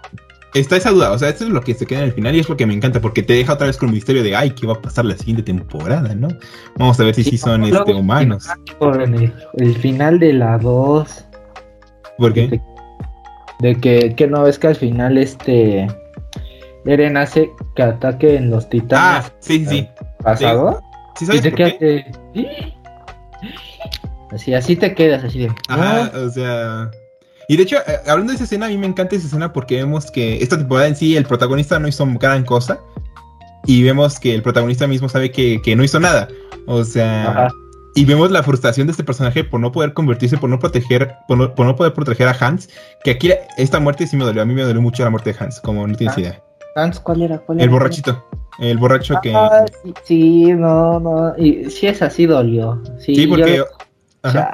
está 0.53 0.77
esa 0.77 0.91
duda, 0.91 1.11
o 1.11 1.17
sea, 1.17 1.29
esto 1.29 1.45
es 1.45 1.49
lo 1.49 1.61
que 1.61 1.73
se 1.73 1.85
queda 1.85 1.99
en 1.99 2.05
el 2.05 2.13
final 2.13 2.35
y 2.35 2.39
es 2.39 2.49
lo 2.49 2.57
que 2.57 2.65
me 2.65 2.73
encanta, 2.73 3.01
porque 3.01 3.23
te 3.23 3.33
deja 3.33 3.53
otra 3.53 3.67
vez 3.67 3.77
con 3.77 3.89
el 3.89 3.95
misterio 3.95 4.21
de, 4.23 4.35
ay, 4.35 4.51
¿qué 4.51 4.67
va 4.67 4.73
a 4.73 4.81
pasar 4.81 5.05
la 5.05 5.17
siguiente 5.17 5.43
temporada, 5.43 6.13
no? 6.13 6.27
Vamos 6.77 6.99
a 6.99 7.03
ver 7.03 7.15
si 7.15 7.23
sí, 7.23 7.37
son 7.37 7.63
este, 7.63 7.93
humanos. 7.93 8.47
Por 8.77 9.01
en 9.01 9.15
el, 9.15 9.33
el 9.57 9.75
final 9.77 10.19
de 10.19 10.33
la 10.33 10.57
2. 10.59 11.25
¿Por 12.17 12.33
qué? 12.33 12.47
De, 12.47 12.61
de 13.59 13.75
que, 13.79 14.13
que 14.15 14.27
no 14.27 14.43
ves 14.43 14.59
que 14.59 14.67
al 14.67 14.75
final 14.75 15.17
este 15.17 15.87
Eren 16.85 17.17
hace 17.17 17.51
que 17.75 17.83
ataquen 17.83 18.49
los 18.49 18.65
Ah, 18.65 18.69
titanes 18.69 19.31
sí, 19.39 19.59
sí, 19.59 19.65
sí. 19.65 19.89
pasado. 20.23 20.81
¿Sí 21.17 21.25
sabes 21.25 21.41
por 21.41 21.55
qué? 21.55 21.77
de- 22.33 22.73
Así, 24.31 24.53
así 24.53 24.75
te 24.75 24.93
quedas, 24.95 25.23
así 25.23 25.39
de. 25.39 25.51
Ajá, 25.69 26.11
"Ah". 26.13 26.17
o 26.25 26.29
sea. 26.29 26.91
Y 27.47 27.57
de 27.57 27.63
hecho, 27.63 27.77
eh, 27.87 27.97
hablando 28.07 28.31
de 28.31 28.35
esa 28.35 28.45
escena, 28.45 28.65
a 28.65 28.69
mí 28.69 28.77
me 28.77 28.87
encanta 28.87 29.15
esa 29.15 29.27
escena 29.27 29.53
porque 29.53 29.75
vemos 29.75 30.09
que 30.09 30.41
esta 30.41 30.57
temporada 30.57 30.87
en 30.87 30.95
sí 30.95 31.15
el 31.15 31.25
protagonista 31.25 31.77
no 31.77 31.87
hizo 31.87 32.05
gran 32.19 32.43
cosa. 32.45 32.79
Y 33.65 33.83
vemos 33.83 34.19
que 34.19 34.33
el 34.33 34.41
protagonista 34.41 34.87
mismo 34.87 35.07
sabe 35.07 35.31
que, 35.31 35.61
que 35.61 35.75
no 35.75 35.83
hizo 35.83 35.99
nada. 35.99 36.27
O 36.67 36.83
sea. 36.83 37.29
Ajá. 37.29 37.49
Y 37.95 38.05
vemos 38.05 38.31
la 38.31 38.41
frustración 38.41 38.87
de 38.87 38.91
este 38.91 39.03
personaje 39.03 39.43
por 39.43 39.59
no 39.59 39.71
poder 39.71 39.93
convertirse, 39.93 40.35
por 40.37 40.49
no 40.49 40.57
proteger, 40.57 41.13
por 41.27 41.37
no, 41.37 41.53
por 41.53 41.67
no 41.67 41.75
poder 41.75 41.93
proteger 41.93 42.27
a 42.27 42.31
Hans. 42.39 42.67
Que 43.03 43.11
aquí 43.11 43.31
esta 43.57 43.79
muerte 43.79 44.07
sí 44.07 44.17
me 44.17 44.23
dolió. 44.25 44.41
A 44.41 44.45
mí 44.45 44.53
me 44.55 44.63
dolió 44.63 44.81
mucho 44.81 45.03
la 45.03 45.11
muerte 45.11 45.31
de 45.31 45.37
Hans, 45.39 45.61
como 45.61 45.85
no 45.85 45.95
tienes 45.95 46.17
Ah, 46.17 46.21
idea. 46.21 46.41
¿Cuál 47.03 47.21
era? 47.21 47.37
¿Cuál 47.39 47.59
El 47.59 47.63
era? 47.65 47.71
borrachito. 47.73 48.25
El 48.59 48.77
borracho 48.77 49.15
que. 49.21 49.33
Ah, 49.33 49.65
sí, 49.83 49.93
sí, 50.03 50.53
no, 50.53 50.99
no. 50.99 51.33
Y 51.37 51.69
sí, 51.71 51.87
es 51.87 52.01
así 52.01 52.25
dolió. 52.25 52.81
Sí, 52.99 53.15
sí, 53.15 53.27
porque. 53.27 53.57
yo- 53.57 53.65
ajá. 54.23 54.53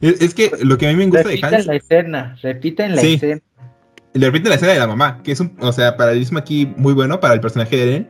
ya. 0.00 0.08
Es, 0.08 0.20
es 0.22 0.34
que 0.34 0.50
lo 0.62 0.78
que 0.78 0.86
a 0.86 0.90
mí 0.90 0.96
me 0.96 1.06
gusta 1.06 1.18
de 1.18 1.24
Repiten 1.24 1.54
Hans. 1.54 1.66
la 1.66 1.74
escena, 1.74 2.36
repiten 2.42 2.94
la 2.96 3.02
Sí. 3.02 3.14
escena. 3.14 3.40
De 4.14 4.26
repente 4.26 4.48
la 4.48 4.54
escena 4.54 4.72
de 4.72 4.78
la 4.78 4.86
mamá, 4.86 5.20
que 5.22 5.32
es 5.32 5.40
un, 5.40 5.56
o 5.60 5.72
sea, 5.72 5.96
paralelismo 5.96 6.38
aquí 6.38 6.72
muy 6.76 6.94
bueno 6.94 7.20
para 7.20 7.34
el 7.34 7.40
personaje 7.40 7.76
de 7.76 7.82
Eren, 7.82 8.08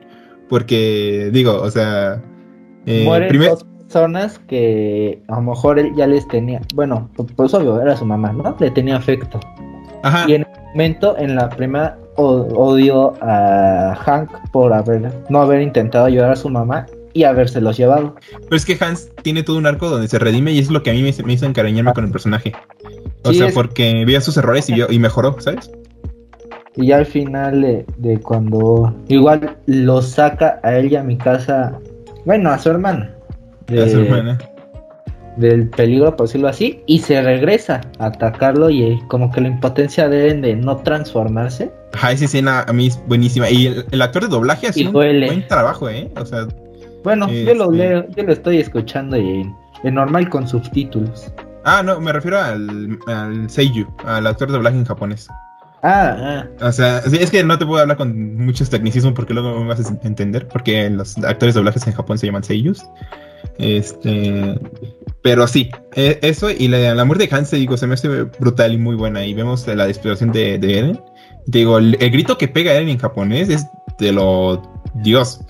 porque 0.49 1.31
digo, 1.33 1.55
o 1.61 1.71
sea, 1.71 2.23
eh, 2.87 3.03
Mueren 3.05 3.29
primer- 3.29 3.51
dos 3.51 3.65
personas 3.65 4.39
que 4.41 5.23
a 5.29 5.37
lo 5.37 5.43
mejor 5.43 5.79
él 5.79 5.93
ya 5.97 6.07
les 6.07 6.27
tenía, 6.29 6.61
bueno, 6.75 7.11
pues 7.37 7.53
obvio, 7.55 7.81
era 7.81 7.97
su 7.97 8.05
mamá, 8.05 8.33
¿no? 8.33 8.57
Le 8.61 8.71
tenía 8.71 8.97
afecto. 8.97 9.41
ajá, 10.03 10.27
Y 10.29 10.35
en 10.35 10.43
el 10.43 10.49
momento, 10.73 11.17
en 11.19 11.35
la 11.35 11.49
primera, 11.49 11.99
odio 12.23 13.15
a 13.21 13.95
Hank 14.05 14.31
por 14.53 14.73
haber, 14.73 15.13
no 15.29 15.41
haber 15.41 15.63
intentado 15.63 16.07
ayudar 16.07 16.31
a 16.33 16.37
su 16.37 16.49
mamá 16.49 16.87
y 17.15 17.25
habérselos 17.25 17.77
llevado. 17.77 18.15
pero 18.45 18.57
es 18.57 18.65
que 18.67 18.77
Hans 18.81 19.11
tiene 19.23 19.43
todo 19.43 19.57
un 19.59 19.67
arco 19.67 19.89
donde 19.89 20.09
se 20.09 20.19
redime 20.19 20.53
y 20.53 20.59
es 20.59 20.71
lo 20.71 20.83
que 20.83 20.91
a 20.91 20.93
mí 20.93 21.03
me, 21.03 21.13
me 21.25 21.33
hizo 21.33 21.47
encariñarme 21.47 21.93
con 21.95 22.05
el 22.05 22.11
personaje. 22.11 22.53
O 23.25 23.31
Sí, 23.33 23.39
sea, 23.39 23.49
es- 23.49 23.55
porque 23.55 24.05
vio 24.05 24.21
sus 24.21 24.37
errores 24.37 24.69
y, 24.69 24.75
vio- 24.75 24.91
y 24.91 24.99
mejoró, 24.99 25.37
¿sabes? 25.41 25.71
Y 26.77 26.89
ya 26.89 26.99
al 26.99 27.07
final 27.07 27.61
de, 27.63 27.87
de 27.97 28.21
cuando 28.21 28.95
igual 29.09 29.57
lo 29.67 30.01
saca 30.03 30.61
a 30.63 30.77
él 30.79 30.93
y 30.93 30.97
a 30.97 31.03
mi 31.03 31.17
casa, 31.19 31.79
bueno, 32.25 32.51
a 32.51 32.59
su 32.59 32.69
hermana, 32.71 33.11
de- 33.67 33.83
A 33.83 33.89
su 33.89 34.01
hermana. 34.01 34.39
Del 35.39 35.69
peligro, 35.69 36.17
por 36.17 36.27
decirlo 36.27 36.49
así, 36.49 36.83
y 36.87 36.99
se 37.01 37.21
regresa 37.23 37.81
a 37.99 38.07
atacarlo 38.07 38.71
y 38.71 38.83
eh, 38.83 38.99
como 39.09 39.31
que 39.33 39.41
la 39.41 39.49
impotencia 39.49 40.09
de 40.09 40.29
él 40.31 40.43
de 40.43 40.57
no 40.57 40.77
transformarse. 40.79 41.71
Ajá, 41.95 42.13
esa 42.13 42.27
escena 42.27 42.63
a 42.69 42.73
mí 42.73 42.89
es 42.89 43.01
buenísima. 43.07 43.49
Y 43.51 43.67
el, 43.67 43.85
el 43.91 44.03
actor 44.03 44.23
de 44.25 44.29
doblaje 44.29 44.67
hace 44.69 44.81
Y 44.81 44.87
un 44.87 44.93
buen 44.93 45.47
trabajo, 45.49 45.89
¿eh? 45.89 46.11
O 46.17 46.25
sea, 46.27 46.47
Bueno, 47.05 47.29
yo 47.31 47.55
lo 47.55 47.65
Este. 47.73 47.77
leo, 47.77 48.07
yo 48.17 48.23
lo 48.25 48.33
estoy 48.33 48.59
escuchando 48.59 49.17
en, 49.17 49.55
en 49.85 49.95
normal 49.95 50.29
con 50.29 50.47
subtítulos. 50.47 51.33
ah, 51.65 51.83
no, 51.83 52.01
me 52.01 52.13
refiero 52.13 52.39
al, 52.41 52.99
al 53.07 53.49
Seiyu, 53.51 53.87
al 54.05 54.27
actor 54.27 54.49
de 54.49 54.55
doblaje 54.55 54.77
en 54.77 54.85
japonés. 54.85 55.29
Ah, 55.83 56.45
ah, 56.61 56.67
O 56.67 56.73
sea, 56.73 57.03
sí, 57.03 57.19
es 57.21 57.31
que 57.31 57.45
no 57.45 57.57
te 57.57 57.65
puedo 57.65 57.81
hablar 57.81 57.97
con 57.97 58.37
muchos 58.37 58.69
tecnicismos 58.69 59.13
porque 59.15 59.33
luego 59.33 59.61
me 59.61 59.69
vas 59.69 59.89
a 59.89 59.95
entender, 60.07 60.49
porque 60.49 60.91
los 60.91 61.17
actores 61.19 61.55
de 61.55 61.61
doblajes 61.61 61.87
en 61.87 61.93
Japón 61.93 62.19
se 62.19 62.27
llaman 62.27 62.43
seiyus. 62.43 62.85
Este, 63.59 64.59
pero 65.23 65.47
sí, 65.47 65.71
e- 65.95 66.19
eso 66.23 66.51
y 66.51 66.69
la, 66.69 66.95
la 66.95 67.05
muerte 67.05 67.27
de 67.27 67.35
Hans, 67.35 67.51
te 67.51 67.57
digo, 67.57 67.77
se 67.77 67.87
me 67.87 67.95
hace 67.95 68.23
brutal 68.39 68.73
y 68.73 68.79
muy 68.79 68.95
buena. 68.95 69.25
Y 69.25 69.35
vemos 69.35 69.67
la 69.67 69.87
despiración 69.87 70.33
de, 70.33 70.59
de 70.59 70.79
Eren. 70.79 71.01
Te 71.51 71.59
digo, 71.59 71.79
el, 71.79 71.97
el 72.01 72.11
grito 72.11 72.39
que 72.39 72.49
pega 72.49 72.73
Eren 72.73 72.89
en 72.89 72.99
japonés 72.99 73.49
es 73.49 73.67
de 73.99 74.13
lo 74.13 74.63
Dios, 74.95 75.41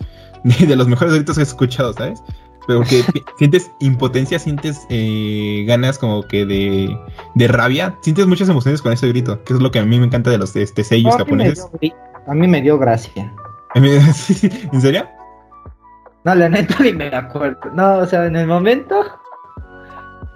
de, 0.44 0.66
de 0.66 0.76
los 0.76 0.88
mejores 0.88 1.14
gritos 1.14 1.36
que 1.36 1.42
he 1.42 1.44
escuchado, 1.44 1.92
¿sabes? 1.92 2.20
Pero 2.66 2.82
que 2.82 3.02
sientes 3.38 3.70
impotencia, 3.80 4.38
sientes 4.38 4.80
eh, 4.90 5.64
ganas 5.66 5.98
como 5.98 6.22
que 6.22 6.44
de, 6.46 6.96
de 7.34 7.48
rabia, 7.48 7.96
sientes 8.02 8.26
muchas 8.26 8.48
emociones 8.48 8.82
con 8.82 8.92
ese 8.92 9.08
grito, 9.08 9.42
que 9.44 9.54
es 9.54 9.60
lo 9.60 9.70
que 9.70 9.78
a 9.78 9.84
mí 9.84 9.98
me 9.98 10.06
encanta 10.06 10.30
de 10.30 10.38
los 10.38 10.54
este, 10.56 10.84
sellos 10.84 11.14
a, 11.14 11.18
japoneses. 11.18 11.66
dio, 11.80 11.94
a 12.26 12.34
mí 12.34 12.46
me 12.46 12.60
dio 12.62 12.78
gracia. 12.78 13.32
¿En 13.74 14.80
serio? 14.80 15.06
No, 16.28 16.34
la 16.34 16.48
neta 16.50 16.76
ni 16.82 16.92
me 16.92 17.06
acuerdo. 17.08 17.58
No, 17.74 17.98
o 17.98 18.06
sea, 18.06 18.26
en 18.26 18.36
el 18.36 18.46
momento, 18.46 19.02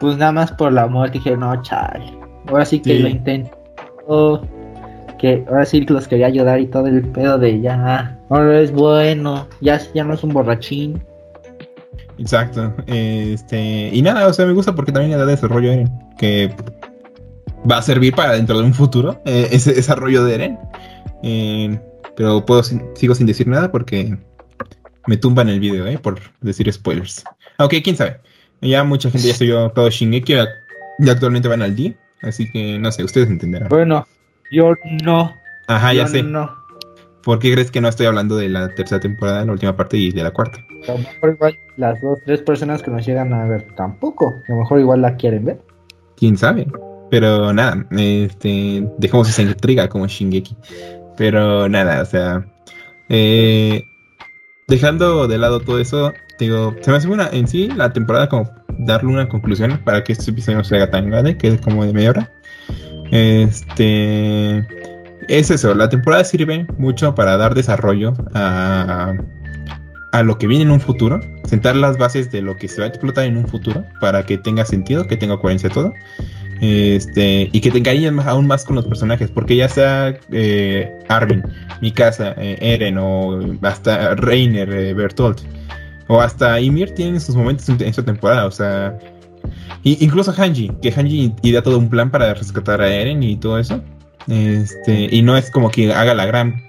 pues 0.01 0.17
nada 0.17 0.33
más 0.33 0.51
por 0.53 0.73
la 0.73 0.87
muerte 0.87 1.19
dije, 1.19 1.37
no, 1.37 1.61
chale. 1.63 2.19
Ahora 2.49 2.65
sí 2.65 2.81
que 2.81 2.97
Sí. 2.97 3.03
lo 3.03 3.09
intento. 3.09 4.47
Que 5.19 5.45
ahora 5.49 5.65
sí 5.67 5.83
los 5.83 6.09
quería 6.09 6.27
ayudar 6.27 6.61
y 6.61 6.67
todo 6.67 6.87
el 6.87 7.03
pedo 7.09 7.39
de 7.39 7.61
ya. 7.61 8.19
Ahora 8.31 8.59
es 8.61 8.73
bueno. 8.73 9.47
Ya, 9.61 9.79
ya 9.95 10.03
no 10.03 10.15
es 10.15 10.25
un 10.25 10.33
borrachín. 10.33 11.03
Exacto. 12.19 12.73
Este, 12.87 13.91
y 13.93 14.01
nada, 14.01 14.27
o 14.27 14.33
sea, 14.33 14.47
me 14.47 14.53
gusta 14.55 14.75
porque 14.75 14.93
también 14.93 15.13
le 15.13 15.19
da 15.19 15.27
desarrollo 15.27 15.71
a 15.71 15.75
Eren, 15.75 15.91
que 16.19 16.55
va 17.71 17.79
a 17.79 17.83
servir 17.83 18.15
para 18.15 18.33
dentro 18.33 18.59
de 18.59 18.65
un 18.65 18.75
futuro, 18.75 19.21
eh, 19.27 19.49
ese 19.53 19.75
desarrollo 19.75 20.25
de 20.25 20.35
Eren. 20.35 20.59
Eh, 21.23 21.79
pero 22.17 22.45
puedo 22.45 22.63
sigo 22.63 23.15
sin 23.15 23.27
decir 23.27 23.47
nada 23.47 23.71
porque 23.71 24.17
me 25.07 25.17
tumban 25.17 25.49
el 25.49 25.61
video, 25.61 25.87
eh, 25.87 25.99
por 25.99 26.21
decir 26.41 26.73
spoilers. 26.73 27.25
Aunque 27.59 27.83
quién 27.83 27.97
sabe. 27.97 28.21
Ya 28.61 28.85
mucha 28.85 29.11
gente 29.11 29.29
ya 29.29 29.35
subió 29.35 29.71
todo 29.71 29.91
Shingeki 29.91 30.35
ya, 30.35 30.47
ya 30.99 31.13
actualmente 31.13 31.49
van 31.49 31.63
al 31.63 31.75
D, 31.75 31.97
así 32.23 32.51
que 32.51 32.79
no 32.79 32.93
sé, 32.93 33.03
ustedes 33.03 33.29
entenderán. 33.29 33.69
Bueno, 33.69 34.07
yo 34.51 34.75
no. 35.03 35.35
Ajá, 35.67 35.93
ya 35.93 36.07
sé. 36.07 36.23
No. 36.23 36.63
¿Por 37.23 37.39
qué 37.39 37.53
crees 37.53 37.71
que 37.71 37.81
no 37.81 37.89
estoy 37.89 38.07
hablando 38.07 38.37
de 38.37 38.49
la 38.49 38.75
tercera 38.75 39.01
temporada, 39.01 39.45
la 39.45 39.53
última 39.53 39.77
parte 39.77 39.97
y 39.97 40.11
de 40.11 40.23
la 40.23 40.33
cuarta? 40.33 40.59
A 40.89 40.93
lo 40.93 40.99
mejor 40.99 41.35
igual 41.35 41.59
las 41.77 42.01
dos, 42.01 42.19
tres 42.25 42.43
personas 42.43 42.83
que 42.83 42.91
nos 42.91 43.07
llegan 43.07 43.33
a 43.33 43.47
ver 43.47 43.75
tampoco. 43.77 44.35
A 44.49 44.53
lo 44.53 44.59
mejor 44.59 44.81
igual 44.81 45.03
la 45.03 45.17
quieren 45.17 45.45
ver. 45.45 45.61
quién 46.17 46.37
sabe. 46.37 46.67
Pero 47.11 47.53
nada, 47.53 47.87
este, 47.91 48.89
dejemos 48.99 49.29
esa 49.29 49.43
intriga 49.43 49.89
como 49.89 50.07
Shingeki. 50.07 50.57
Pero 51.17 51.69
nada, 51.69 52.03
o 52.03 52.07
sea, 52.07 52.45
eh, 53.09 53.85
dejando 54.73 55.29
de 55.29 55.37
lado 55.37 55.61
todo 55.61 55.79
eso, 55.79 56.15
digo, 56.39 56.75
se 56.81 56.91
me 56.91 56.97
hace 56.97 57.07
una, 57.07 57.29
en 57.29 57.47
sí 57.47 57.69
la 57.69 57.93
temporada 57.93 58.31
como 58.31 58.51
darle 58.79 59.11
una 59.11 59.29
conclusión 59.29 59.79
para 59.85 60.03
que 60.03 60.15
este 60.15 60.31
episodio 60.31 60.59
no 60.59 60.65
se 60.65 60.77
haga 60.77 60.91
tan 60.91 61.11
grande, 61.11 61.37
que 61.37 61.49
es 61.49 61.61
como 61.61 61.85
de 61.85 61.93
media 61.93 62.11
hora. 62.11 62.33
Este, 63.11 64.67
es 65.29 65.51
eso, 65.51 65.75
la 65.75 65.91
temporada 65.91 66.25
sirve 66.25 66.67
mucho 66.79 67.15
para 67.15 67.37
dar 67.37 67.55
desarrollo 67.55 68.15
a, 68.33 69.13
a 70.13 70.23
lo 70.23 70.39
que 70.39 70.47
viene 70.47 70.65
en 70.65 70.71
un 70.71 70.81
futuro, 70.81 71.21
sentar 71.45 71.77
las 71.77 71.99
bases 71.99 72.31
de 72.31 72.41
lo 72.41 72.57
que 72.57 72.67
se 72.67 72.81
va 72.81 72.87
a 72.87 72.89
explotar 72.89 73.25
en 73.27 73.37
un 73.37 73.47
futuro 73.47 73.85
para 74.01 74.25
que 74.25 74.39
tenga 74.39 74.65
sentido, 74.65 75.07
que 75.07 75.19
tenga 75.19 75.39
coherencia 75.39 75.69
todo. 75.69 75.93
Este, 76.65 77.51
y 77.53 77.61
que 77.61 77.73
te 77.73 77.79
encariñes 77.79 78.13
más- 78.13 78.29
aún 78.29 78.47
más 78.47 78.65
con 78.65 78.77
los 78.77 78.87
personajes, 78.87 79.29
porque 79.29 79.57
ya 79.57 79.69
sea 79.69 80.17
eh, 80.31 80.89
Armin, 81.09 81.43
Mikasa, 81.81 82.35
eh, 82.39 82.57
Eren 82.61 82.99
o 82.99 83.41
hasta 83.63 84.15
Reiner, 84.15 84.73
eh, 84.73 84.95
Bertolt 84.95 85.41
o 86.07 86.21
hasta 86.21 86.61
Ymir 86.61 86.95
tienen 86.95 87.21
sus 87.21 87.35
momentos 87.35 87.69
en, 87.69 87.83
esta 87.83 88.05
temporada, 88.05 88.47
o 88.47 88.53
sea, 88.53 88.97
y- 89.83 90.05
incluso 90.05 90.33
Hanji, 90.33 90.71
que 90.81 90.93
Hanji 90.93 91.35
idea 91.43 91.63
todo 91.63 91.79
un 91.81 91.89
plan 91.91 92.13
para 92.13 92.33
rescatar 92.33 92.81
a 92.81 92.95
Eren 92.95 93.25
y 93.25 93.37
todo 93.37 93.59
eso, 93.59 93.83
este, 94.29 95.09
y 95.11 95.21
no 95.23 95.37
es 95.37 95.51
como 95.51 95.69
que 95.69 95.93
haga 95.93 96.15
la 96.15 96.27
gran 96.27 96.63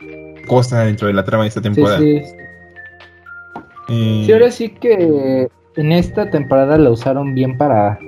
cosa 0.48 0.86
dentro 0.86 1.08
de 1.08 1.14
la 1.14 1.24
trama 1.24 1.44
de 1.44 1.50
esta 1.50 1.60
Sí, 1.62 1.64
temporada. 1.66 2.00
sí. 2.00 2.22
Eh, 3.90 4.24
Sí, 4.26 4.32
ahora 4.32 4.50
sí 4.50 4.70
que 4.70 5.48
en 5.76 5.92
esta 5.92 6.32
temporada 6.32 6.78
la 6.80 6.90
usaron 6.90 7.36
bien 7.36 7.58
para 7.58 8.00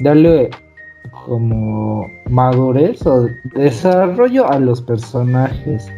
darle 0.00 0.48
como 1.26 2.08
madurez 2.30 3.04
o 3.06 3.28
desarrollo 3.54 4.50
a 4.50 4.58
los 4.58 4.80
personajes. 4.82 5.90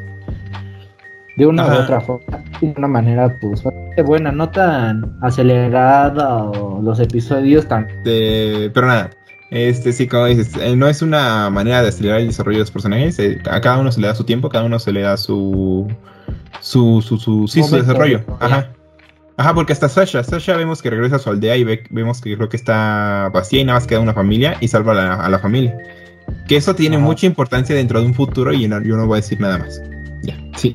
De 1.37 1.47
una 1.47 1.67
u 1.67 1.83
otra 1.83 2.01
forma. 2.01 2.43
De 2.63 2.75
una 2.79 2.89
manera, 2.89 3.37
pues, 3.41 3.63
bastante 3.63 4.03
buena, 4.03 4.33
no 4.33 4.49
tan 4.49 5.19
acelerada 5.23 6.45
o 6.45 6.81
los 6.81 6.99
episodios 6.99 7.67
tan... 7.69 7.87
Este, 7.91 8.71
pero 8.73 8.87
nada, 8.87 9.11
este 9.51 9.93
sí, 9.93 10.07
como 10.09 10.25
dices, 10.27 10.57
eh, 10.57 10.75
no 10.75 10.89
es 10.89 11.03
una 11.03 11.51
manera 11.51 11.83
de 11.83 11.89
acelerar 11.89 12.21
el 12.21 12.29
desarrollo 12.29 12.57
de 12.59 12.63
los 12.63 12.71
personajes. 12.71 13.19
eh, 13.19 13.39
a 13.51 13.61
cada 13.61 13.79
uno 13.79 13.93
se 13.93 14.01
le 14.01 14.07
da 14.07 14.15
su 14.15 14.25
tiempo, 14.25 14.49
cada 14.49 14.65
uno 14.65 14.79
se 14.79 14.93
le 14.93 15.03
da 15.03 15.17
su. 15.19 15.87
su, 16.61 17.03
su, 17.03 17.19
su, 17.19 17.47
sí, 17.47 17.63
su 17.63 17.77
desarrollo. 17.77 18.19
de- 18.21 18.25
Ajá. 18.41 18.69
Ajá, 19.39 19.55
porque 19.55 19.73
hasta 19.73 19.89
Sasha, 19.89 20.23
Sasha 20.25 20.57
vemos 20.57 20.81
que 20.81 20.89
regresa 20.91 21.17
a 21.17 21.19
su 21.19 21.29
aldea 21.31 21.57
y 21.57 21.65
ve- 21.65 21.85
vemos 21.91 22.21
que 22.21 22.35
creo 22.37 22.49
que 22.49 22.57
está 22.57 23.31
vacía 23.35 23.61
y 23.61 23.65
nada 23.65 23.79
más 23.79 23.87
queda 23.87 24.01
una 24.01 24.15
familia 24.15 24.57
y 24.61 24.69
salva 24.69 24.93
a 24.93 24.95
la, 24.95 25.15
a 25.15 25.29
la 25.29 25.39
familia. 25.39 25.77
Que 26.49 26.57
eso 26.57 26.75
tiene 26.75 26.97
Ajá. 26.97 27.05
mucha 27.05 27.27
importancia 27.27 27.75
dentro 27.77 28.01
de 28.01 28.07
un 28.07 28.15
futuro 28.15 28.53
y 28.53 28.67
no- 28.67 28.83
yo 28.83 28.97
no 28.97 29.07
voy 29.07 29.19
a 29.19 29.21
decir 29.21 29.41
nada 29.41 29.59
más. 29.59 29.83
Ya, 30.23 30.37
sí. 30.57 30.75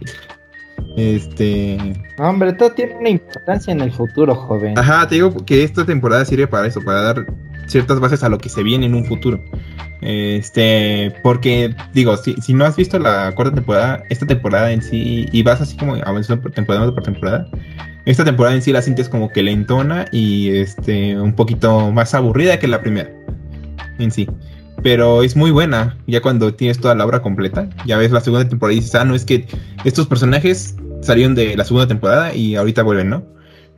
Este. 0.98 1.78
Hombre, 2.18 2.54
todo 2.54 2.72
tiene 2.72 2.96
una 2.96 3.10
importancia 3.10 3.72
en 3.72 3.82
el 3.82 3.92
futuro, 3.92 4.36
joven. 4.36 4.78
Ajá, 4.78 5.08
te 5.08 5.16
digo 5.16 5.34
que 5.46 5.64
esta 5.64 5.86
temporada 5.86 6.26
sirve 6.26 6.48
para 6.48 6.68
eso, 6.68 6.82
para 6.82 7.02
dar 7.02 7.26
ciertas 7.72 8.00
bases 8.00 8.24
a 8.24 8.30
lo 8.30 8.38
que 8.38 8.50
se 8.50 8.64
viene 8.64 8.86
en 8.86 8.96
un 8.96 9.06
futuro. 9.06 9.44
Este, 10.02 11.14
porque 11.24 11.76
digo, 11.94 12.18
si, 12.18 12.34
si 12.42 12.54
no 12.54 12.66
has 12.66 12.76
visto 12.76 12.98
la 12.98 13.34
cuarta 13.36 13.56
temporada, 13.56 14.04
esta 14.10 14.26
temporada 14.26 14.72
en 14.72 14.82
sí, 14.82 15.28
y 15.32 15.44
vas 15.44 15.62
así 15.62 15.78
como 15.78 15.96
avanzando 15.96 16.42
por 16.42 16.52
temporada 16.52 16.92
por 16.92 17.04
temporada, 17.04 17.48
esta 18.06 18.26
temporada 18.26 18.56
en 18.56 18.62
sí 18.62 18.72
la 18.72 18.82
sientes 18.82 19.08
como 19.10 19.30
que 19.30 19.44
lentona 19.44 20.06
y 20.12 20.50
este, 20.50 21.20
un 21.20 21.34
poquito 21.34 21.92
más 21.92 22.14
aburrida 22.16 22.58
que 22.60 22.68
la 22.68 22.82
primera 22.82 23.10
en 24.00 24.12
sí. 24.12 24.28
Pero 24.84 25.22
es 25.22 25.36
muy 25.36 25.52
buena, 25.52 25.98
ya 26.08 26.22
cuando 26.22 26.56
tienes 26.56 26.80
toda 26.80 26.96
la 26.96 27.06
obra 27.06 27.22
completa, 27.22 27.70
ya 27.86 27.98
ves 27.98 28.12
la 28.12 28.22
segunda 28.22 28.50
temporada 28.50 28.74
y 28.74 28.78
dices, 28.78 28.96
ah, 28.96 29.06
no, 29.06 29.14
es 29.14 29.26
que 29.26 29.46
estos 29.86 30.08
personajes 30.08 30.76
salieron 31.02 31.36
de 31.36 31.56
la 31.56 31.64
segunda 31.64 31.88
temporada 31.88 32.34
y 32.34 32.56
ahorita 32.56 32.82
vuelven, 32.82 33.12
¿no? 33.12 33.24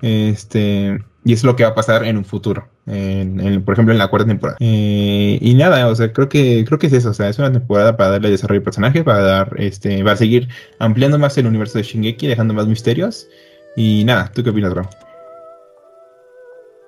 Este, 0.02 1.00
y 1.26 1.34
es 1.34 1.44
lo 1.44 1.56
que 1.56 1.64
va 1.64 1.70
a 1.70 1.76
pasar 1.76 2.04
en 2.06 2.18
un 2.18 2.26
futuro, 2.26 2.68
en- 2.86 3.64
por 3.64 3.74
ejemplo, 3.74 3.94
en 3.94 3.98
la 3.98 4.08
cuarta 4.08 4.28
temporada. 4.28 4.58
Eh, 4.60 5.38
y 5.42 5.54
nada, 5.54 5.88
o 5.88 5.96
sea, 5.96 6.12
creo 6.12 6.30
que 6.30 6.64
creo 6.66 6.80
que 6.80 6.88
es 6.88 6.94
eso, 6.94 7.12
o 7.12 7.14
sea, 7.14 7.30
es 7.30 7.40
una 7.40 7.52
temporada 7.52 7.96
para 7.96 8.12
darle 8.12 8.30
desarrollo 8.30 8.60
al 8.60 8.64
personaje, 8.64 9.04
para 9.04 9.20
dar, 9.22 9.56
este, 9.58 10.04
para 10.04 10.16
seguir 10.16 10.48
ampliando 10.80 11.18
más 11.20 11.38
el 11.38 11.48
universo 11.48 11.78
de 11.78 11.84
Shingeki, 11.84 12.28
dejando 12.28 12.54
más 12.54 12.68
misterios. 12.68 13.28
Y 13.76 14.04
nada, 14.06 14.32
¿tú 14.34 14.44
qué 14.44 14.52
opinas, 14.52 14.74
Bro? 14.74 14.88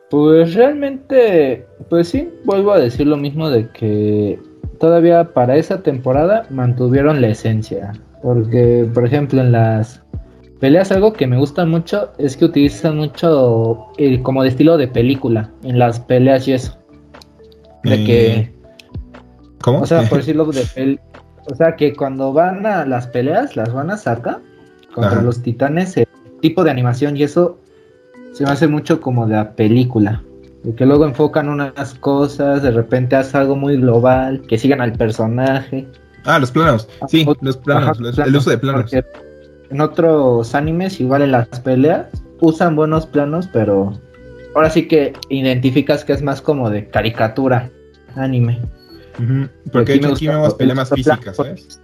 Pues 0.09 0.53
realmente, 0.53 1.65
pues 1.89 2.09
sí, 2.09 2.29
vuelvo 2.43 2.73
a 2.73 2.79
decir 2.79 3.07
lo 3.07 3.17
mismo 3.17 3.49
de 3.49 3.67
que 3.69 4.39
todavía 4.79 5.33
para 5.33 5.57
esa 5.57 5.81
temporada 5.81 6.45
mantuvieron 6.51 7.21
la 7.21 7.29
esencia. 7.29 7.93
Porque, 8.21 8.87
por 8.93 9.05
ejemplo, 9.05 9.41
en 9.41 9.51
las 9.51 10.01
peleas 10.59 10.91
algo 10.91 11.13
que 11.13 11.27
me 11.27 11.37
gusta 11.37 11.65
mucho 11.65 12.11
es 12.17 12.37
que 12.37 12.45
utilizan 12.45 12.97
mucho 12.97 13.87
el, 13.97 14.21
como 14.21 14.43
de 14.43 14.49
estilo 14.49 14.77
de 14.77 14.87
película 14.87 15.51
en 15.63 15.79
las 15.79 15.99
peleas 15.99 16.47
y 16.47 16.53
eso. 16.53 16.77
De 17.83 17.95
Eh, 17.95 18.05
que, 18.05 18.53
¿Cómo? 19.61 19.81
o 19.81 19.85
sea, 19.85 20.03
por 20.09 20.17
decirlo 20.19 20.45
de 20.45 20.61
pel- 20.63 20.99
o 21.51 21.55
sea, 21.55 21.75
que 21.75 21.93
cuando 21.93 22.33
van 22.33 22.65
a 22.65 22.85
las 22.85 23.07
peleas, 23.07 23.55
las 23.55 23.71
van 23.73 23.91
a 23.91 23.97
sacar 23.97 24.39
contra 24.93 25.11
Ajá. 25.13 25.21
los 25.21 25.41
titanes, 25.43 25.95
el 25.97 26.07
tipo 26.41 26.63
de 26.63 26.71
animación 26.71 27.15
y 27.17 27.23
eso 27.23 27.59
se 28.33 28.43
me 28.45 28.49
hace 28.51 28.67
mucho 28.67 28.99
como 29.01 29.27
de 29.27 29.35
la 29.35 29.51
película. 29.51 30.23
De 30.63 30.73
que 30.73 30.85
luego 30.85 31.05
enfocan 31.05 31.47
unas 31.49 31.93
cosas, 31.95 32.63
de 32.63 32.71
repente 32.71 33.15
hace 33.15 33.37
algo 33.37 33.55
muy 33.55 33.77
global, 33.77 34.41
que 34.47 34.57
sigan 34.57 34.81
al 34.81 34.93
personaje. 34.93 35.87
Ah, 36.23 36.39
los 36.39 36.49
planos. 36.49 36.87
Sí, 37.07 37.23
los 37.41 37.57
planos, 37.57 37.83
Ajá, 37.83 38.01
los- 38.01 38.15
planos, 38.15 38.27
el 38.29 38.35
uso 38.35 38.49
de 38.49 38.57
planos. 38.57 38.81
porque 38.91 39.05
En 39.69 39.81
otros 39.81 40.53
animes, 40.55 40.99
igual 40.99 41.21
en 41.23 41.31
las 41.31 41.47
peleas, 41.61 42.07
usan 42.39 42.75
buenos 42.75 43.05
planos, 43.05 43.47
pero 43.51 43.93
ahora 44.53 44.69
sí 44.69 44.87
que 44.87 45.13
identificas 45.29 46.05
que 46.05 46.13
es 46.13 46.21
más 46.21 46.41
como 46.41 46.69
de 46.69 46.87
caricatura 46.89 47.69
anime. 48.15 48.59
Porque 49.71 49.93
Aquí 49.93 50.05
aquí 50.05 50.27
vemos 50.27 50.53
peleas 50.55 50.77
más 50.77 50.89
físicas. 50.89 51.35
¿sabes? 51.35 51.81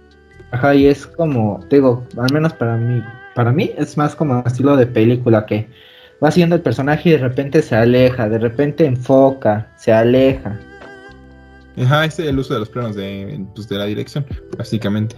Ajá, 0.52 0.74
y 0.74 0.86
es 0.86 1.06
como, 1.06 1.60
te 1.68 1.76
digo, 1.76 2.06
al 2.18 2.32
menos 2.32 2.52
para 2.52 2.76
mí, 2.76 3.02
para 3.34 3.52
mí 3.52 3.72
es 3.76 3.96
más 3.96 4.14
como 4.14 4.44
estilo 4.46 4.76
de 4.76 4.86
película 4.86 5.46
que 5.46 5.66
va 6.22 6.28
haciendo 6.28 6.56
el 6.56 6.62
personaje 6.62 7.08
y 7.08 7.12
de 7.12 7.18
repente 7.18 7.62
se 7.62 7.74
aleja, 7.74 8.28
de 8.28 8.38
repente 8.38 8.84
enfoca, 8.84 9.72
se 9.76 9.92
aleja. 9.92 10.60
Ajá, 11.78 12.04
ese 12.04 12.24
es 12.24 12.28
el 12.28 12.38
uso 12.38 12.52
de 12.52 12.60
los 12.60 12.68
planos 12.68 12.94
de, 12.96 13.42
pues, 13.54 13.66
de 13.66 13.78
la 13.78 13.86
dirección, 13.86 14.26
básicamente. 14.58 15.16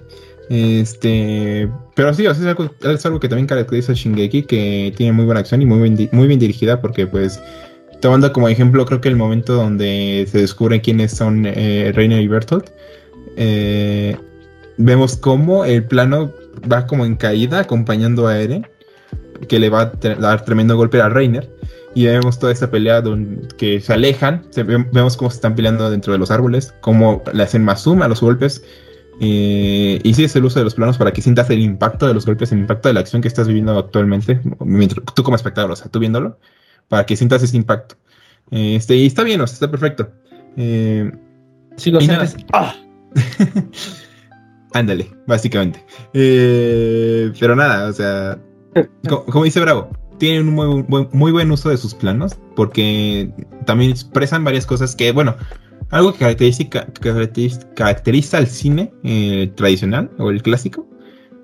Este, 0.51 1.71
pero 1.95 2.13
sí, 2.13 2.27
es, 2.27 2.39
algo, 2.45 3.21
que 3.21 3.29
también 3.29 3.47
caracteriza 3.47 3.93
a 3.93 3.95
Shingeki, 3.95 4.43
que 4.43 4.93
tiene 4.97 5.13
muy 5.13 5.25
buena 5.25 5.41
acción 5.41 5.63
y 5.63 5.67
muy 5.67 5.89
bien, 5.89 6.09
muy 6.13 6.27
bien 6.27 6.39
dirigida, 6.39 6.81
porque 6.81 7.07
pues 7.07 7.41
tomando 8.01 8.33
como 8.33 8.49
ejemplo, 8.49 8.85
creo 8.85 9.01
que 9.01 9.09
el 9.09 9.17
momento 9.17 9.55
donde 9.55 10.27
se 10.31 10.39
descubre 10.39 10.81
quiénes 10.81 11.13
son 11.13 11.47
eh, 11.47 11.93
Reiner 11.95 12.21
y 12.21 12.29
Bertolt, 12.29 12.69
eh, 13.37 14.17
vemos 14.77 15.17
cómo 15.17 15.65
el 15.65 15.85
plano 15.85 16.31
va 16.71 16.87
como 16.87 17.07
en 17.07 17.17
caída 17.17 17.61
acompañando 17.61 18.27
a 18.27 18.39
Eren, 18.39 18.67
que 19.49 19.59
le 19.59 19.71
va 19.71 19.83
a 19.83 19.93
dar 20.17 20.45
tremendo 20.45 20.77
golpe 20.77 21.01
a 21.01 21.09
Reiner. 21.09 21.49
Y 21.97 22.07
vemos 22.07 22.41
toda 22.41 22.53
esa 22.53 22.71
pelea 22.71 23.01
donde, 23.01 23.47
que 23.57 23.81
se 23.81 23.93
alejan. 23.93 24.45
se 24.51 24.65
ve- 24.65 24.85
vemos 24.93 25.17
cómo 25.17 25.31
se 25.31 25.37
están 25.37 25.55
peleando 25.55 25.89
dentro 25.91 26.13
de 26.13 26.19
los 26.19 26.31
árboles. 26.31 26.75
Cómo 26.81 27.23
le 27.33 27.43
hacen 27.43 27.65
más 27.65 27.85
zoom 27.85 28.03
a 28.03 28.09
los 28.09 28.21
golpes. 28.21 28.65
Eh, 29.21 30.01
y 30.03 30.15
sí 30.15 30.25
es 30.25 30.35
el 30.37 30.45
uso 30.45 30.59
de 30.59 30.65
los 30.65 30.75
planos 30.75 30.99
para 30.99 31.13
que 31.13 31.23
sientas 31.23 31.49
el 31.51 31.61
impacto 31.61 32.07
de 32.07 32.15
los 32.15 32.27
golpes, 32.27 32.53
el 32.53 32.59
impacto 32.61 32.89
de 32.89 32.95
la 32.95 33.01
acción 33.01 33.23
que 33.23 33.29
estás 33.29 33.47
viviendo 33.47 33.79
actualmente. 33.79 34.41
Mientras, 34.61 35.05
tú 35.15 35.23
como 35.23 35.37
espectador, 35.37 35.71
o 35.71 35.77
sea, 35.77 35.89
tú 35.91 35.99
viéndolo. 36.01 36.39
Para 36.89 37.07
que 37.07 37.17
sientas 37.17 37.43
ese 37.43 37.57
impacto. 37.57 37.97
Eh, 38.51 38.77
Este, 38.77 38.97
y 38.97 39.07
está 39.07 39.23
bien, 39.23 39.41
o 39.41 39.47
sea, 39.47 39.55
está 39.55 39.71
perfecto. 39.71 40.11
Eh, 40.57 41.11
Si 41.77 41.91
lo 41.91 42.01
sientes, 42.01 42.37
¡ah! 42.53 42.75
Ándale, 44.73 45.09
básicamente. 45.27 45.85
Eh, 46.13 47.33
pero 47.39 47.55
nada, 47.55 47.89
o 47.89 47.93
sea, 47.93 48.39
co- 49.09 49.25
como, 49.27 49.45
dice 49.45 49.61
Bravo, 49.61 49.91
tienen 50.19 50.49
un 50.49 50.55
muy 50.55 51.09
muy 51.13 51.33
buen 51.33 51.51
uso 51.51 51.71
de 51.71 51.77
sus 51.77 51.95
planos 51.95 52.37
porque 52.57 53.31
también 53.67 53.91
expresan 53.93 54.43
varias 54.45 54.67
cosas 54.67 54.95
que, 54.97 55.13
bueno, 55.13 55.37
algo 55.95 56.13
que 56.13 56.19
caracteriza, 56.19 56.65
caracteriza, 57.75 58.39
al 58.39 58.49
cine 58.49 58.93
eh, 59.05 59.53
tradicional 59.55 60.11
o 60.19 60.31
el 60.31 60.43
clásico 60.43 60.89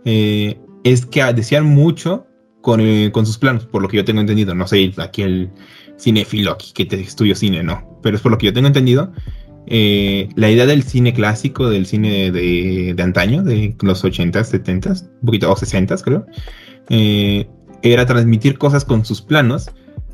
eh, 0.04 0.58
es 0.82 1.06
que 1.06 1.22
decían 1.32 1.64
mucho 1.66 2.26
con, 2.60 2.80
eh, 2.80 3.10
con 3.12 3.26
sus 3.26 3.38
planos, 3.38 3.64
por 3.64 3.80
lo 3.80 3.88
que 3.88 3.98
yo 3.98 4.04
tengo 4.04 4.20
entendido. 4.20 4.54
No 4.54 4.66
sé, 4.66 4.92
aquí 4.98 5.22
el 5.22 5.50
cinéfilo 5.98 6.52
aquí 6.52 6.72
que 6.74 6.84
te 6.84 7.00
estudio 7.00 7.36
cine, 7.36 7.62
no, 7.62 7.98
pero 8.02 8.16
es 8.16 8.22
por 8.22 8.32
lo 8.32 8.38
que 8.38 8.46
yo 8.46 8.52
tengo 8.52 8.66
entendido. 8.66 9.12
Eh, 9.66 10.28
la 10.34 10.50
idea 10.50 10.66
del 10.66 10.82
cine 10.82 11.14
clásico, 11.14 11.70
del 11.70 11.86
cine 11.86 12.32
de, 12.32 12.92
de 12.96 13.02
antaño, 13.02 13.44
de 13.44 13.76
los 13.82 14.04
80s, 14.04 14.50
70s, 14.50 15.08
un 15.20 15.26
poquito, 15.26 15.50
o 15.50 15.54
60s 15.54 16.02
creo, 16.02 16.26
eh, 16.88 17.48
era 17.82 18.04
transmitir 18.04 18.58
cosas 18.58 18.84
con 18.84 19.04
sus 19.04 19.22
planos. 19.22 19.70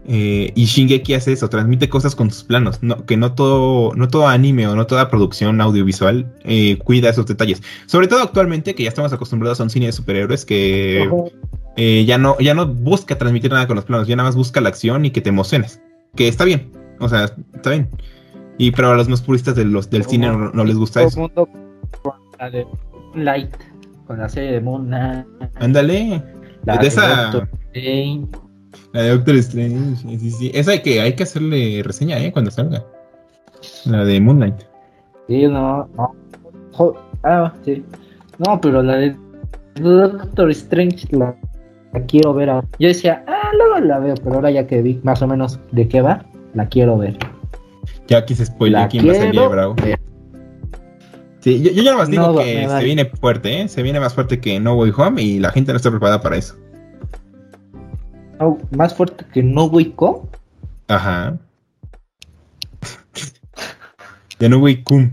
Eh, 0.09 0.53
y 0.55 0.65
Shingeki 0.67 1.15
hace 1.15 1.33
eso, 1.33 1.49
transmite 1.49 1.89
cosas 1.89 2.15
con 2.15 2.31
sus 2.31 2.45
planos. 2.45 2.83
No, 2.83 3.05
que 3.05 3.17
no 3.17 3.33
todo, 3.33 3.93
no 3.95 4.09
todo 4.09 4.29
anime 4.29 4.67
o 4.69 4.77
no 4.77 4.87
toda 4.87 5.11
producción 5.11 5.61
audiovisual 5.61 6.33
eh, 6.45 6.79
cuida 6.79 7.11
esos 7.11 7.27
detalles. 7.27 7.63
Sobre 7.87 8.07
todo 8.07 8.23
actualmente, 8.23 8.75
que 8.75 8.85
ya 8.85 8.89
estamos 8.89 9.13
acostumbrados 9.13 9.61
a 9.61 9.65
un 9.65 9.71
cine 9.71 9.87
de 9.87 9.93
superhéroes 9.93 10.45
que 10.45 11.11
eh, 11.77 12.05
ya, 12.07 12.19
no, 12.19 12.39
ya 12.39 12.55
no 12.55 12.67
busca 12.67 13.19
transmitir 13.19 13.51
nada 13.51 13.67
con 13.67 13.77
los 13.77 13.85
planos, 13.85 14.07
ya 14.07 14.15
nada 14.15 14.29
más 14.29 14.37
busca 14.37 14.61
la 14.61 14.69
acción 14.69 15.05
y 15.05 15.11
que 15.11 15.21
te 15.21 15.31
emociones. 15.31 15.81
Que 16.15 16.29
está 16.29 16.45
bien, 16.45 16.71
o 17.01 17.09
sea, 17.09 17.33
está 17.55 17.71
bien. 17.71 17.89
Y 18.59 18.71
pero 18.71 18.91
a 18.91 18.95
los 18.95 19.09
más 19.09 19.23
puristas 19.23 19.57
de 19.57 19.65
los, 19.65 19.91
del 19.91 20.05
cine 20.05 20.29
no, 20.29 20.51
no 20.53 20.65
les 20.65 20.77
gusta 20.77 21.03
eso. 21.03 21.21
mundo 21.21 21.49
con 22.03 22.15
la 22.39 22.49
de 22.49 22.65
Light, 23.15 23.55
con 24.07 24.19
la 24.19 24.29
serie 24.29 24.53
de 24.53 24.61
Knight, 24.61 25.27
Ándale. 25.57 26.23
la 26.65 26.77
de 26.79 26.87
esa. 26.87 27.49
La 28.97 29.03
de 29.03 29.11
Doctor 29.11 29.37
Strange. 29.37 29.97
Sí, 30.19 30.31
sí. 30.31 30.51
Esa 30.55 30.73
hay 30.73 30.81
que, 30.81 31.01
hay 31.01 31.15
que 31.15 31.23
hacerle 31.23 31.83
reseña, 31.85 32.19
¿eh? 32.19 32.33
Cuando 32.33 32.51
salga. 32.51 32.85
La 33.85 34.05
de 34.05 34.21
Moon 34.21 34.37
Knight. 34.39 34.57
Sí, 35.29 35.47
no, 35.47 35.89
no. 35.97 36.15
Jo- 36.73 36.97
ah, 37.25 37.53
sí. 37.65 37.85
No, 38.39 38.61
pero 38.61 38.83
la 38.83 38.97
de 38.97 39.17
Doctor 39.77 40.51
Strange 40.51 41.07
la, 41.11 41.35
la 41.93 42.01
quiero 42.07 42.33
ver 42.35 42.51
ahora. 42.51 42.67
Yo 42.79 42.89
decía, 42.89 43.25
ah, 43.27 43.51
luego 43.57 43.81
la 43.87 43.99
veo, 43.99 44.15
pero 44.23 44.37
ahora 44.37 44.51
ya 44.51 44.67
que 44.67 44.83
vi 44.83 45.01
más 45.03 45.21
o 45.23 45.27
menos 45.27 45.59
de 45.73 45.89
qué 45.89 46.01
va, 46.01 46.25
la 46.55 46.67
quiero 46.69 46.97
ver. 46.99 47.17
Ya 48.09 48.19
aquí 48.19 48.35
se 48.35 48.47
spoilea 48.47 48.89
quién 48.89 49.07
va 49.09 49.13
a 49.13 49.31
quiero 49.31 49.51
bravo. 49.51 49.75
ver. 49.83 49.99
Sí, 51.41 51.63
yo, 51.63 51.71
yo 51.71 51.83
ya 51.83 51.97
más 51.97 52.09
digo 52.11 52.29
No, 52.33 52.39
que 52.39 52.67
se 52.69 52.85
viene 52.85 53.05
fuerte, 53.05 53.61
¿eh? 53.63 53.69
Se 53.69 53.83
viene 53.83 54.01
más 54.01 54.15
fuerte 54.15 54.41
que 54.41 54.59
No 54.59 54.75
Way 54.75 54.93
Home 54.97 55.23
y 55.23 55.39
la 55.39 55.51
gente 55.51 55.73
no 55.73 55.77
está 55.77 55.91
preparada 55.91 56.21
para 56.21 56.37
eso. 56.37 56.57
No, 58.39 58.59
más 58.77 58.95
fuerte 58.95 59.25
que 59.33 59.43
No 59.43 59.65
Way 59.65 59.95
Home. 59.97 60.29
Ajá. 60.89 61.39
De 64.39 64.49
No 64.49 64.59
Way 64.59 64.83
Home. 64.91 65.13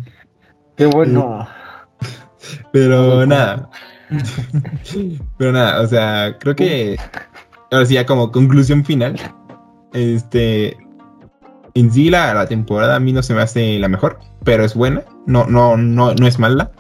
Qué 0.76 0.86
bueno. 0.88 1.48
Pero 2.72 3.26
nada. 3.26 3.70
Pero 5.38 5.52
nada, 5.52 5.82
o 5.82 5.88
sea, 5.88 6.38
creo 6.40 6.56
que 6.56 6.98
ahora 7.72 7.86
sí, 7.86 7.96
ya 7.96 8.06
como 8.06 8.32
conclusión 8.32 8.86
final, 8.86 9.20
este, 9.94 10.78
en 11.74 11.92
sí 11.92 12.10
la, 12.10 12.34
la 12.34 12.48
temporada 12.48 12.96
a 12.96 13.00
mí 13.00 13.14
no 13.14 13.24
se 13.24 13.34
me 13.34 13.42
hace 13.42 13.80
la 13.80 13.88
mejor, 13.88 14.20
pero 14.44 14.64
es 14.64 14.76
buena, 14.76 15.04
no, 15.26 15.46
no, 15.48 15.78
no, 15.78 16.14
no 16.14 16.28
es 16.28 16.38
mala. 16.38 16.72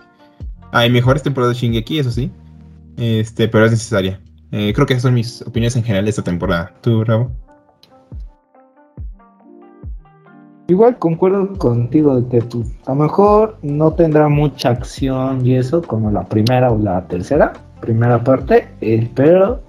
Hay 0.71 0.89
mejores 0.89 1.23
temporadas 1.23 1.55
de 1.55 1.61
Shingeki, 1.61 1.99
eso 1.99 2.11
sí, 2.11 2.31
este, 2.97 3.47
pero 3.47 3.65
es 3.65 3.71
necesaria. 3.71 4.19
Eh, 4.55 4.71
creo 4.71 4.85
que 4.85 4.93
esas 4.93 5.01
son 5.01 5.15
mis 5.15 5.41
opiniones 5.41 5.75
en 5.75 5.83
general 5.83 6.05
de 6.05 6.11
esta 6.11 6.21
temporada. 6.21 6.71
¿Tú, 6.81 6.99
Bravo? 6.99 7.31
Igual 10.67 10.99
concuerdo 10.99 11.51
contigo 11.57 12.21
de 12.21 12.27
que 12.29 12.45
a 12.85 12.91
lo 12.91 12.95
mejor 12.95 13.57
no 13.63 13.93
tendrá 13.93 14.29
mucha 14.29 14.69
acción 14.69 15.43
y 15.43 15.55
eso 15.55 15.81
como 15.81 16.11
la 16.11 16.23
primera 16.25 16.71
o 16.71 16.77
la 16.77 17.03
tercera, 17.07 17.53
primera 17.81 18.23
parte, 18.23 18.67
eh, 18.81 19.09
pero 19.15 19.59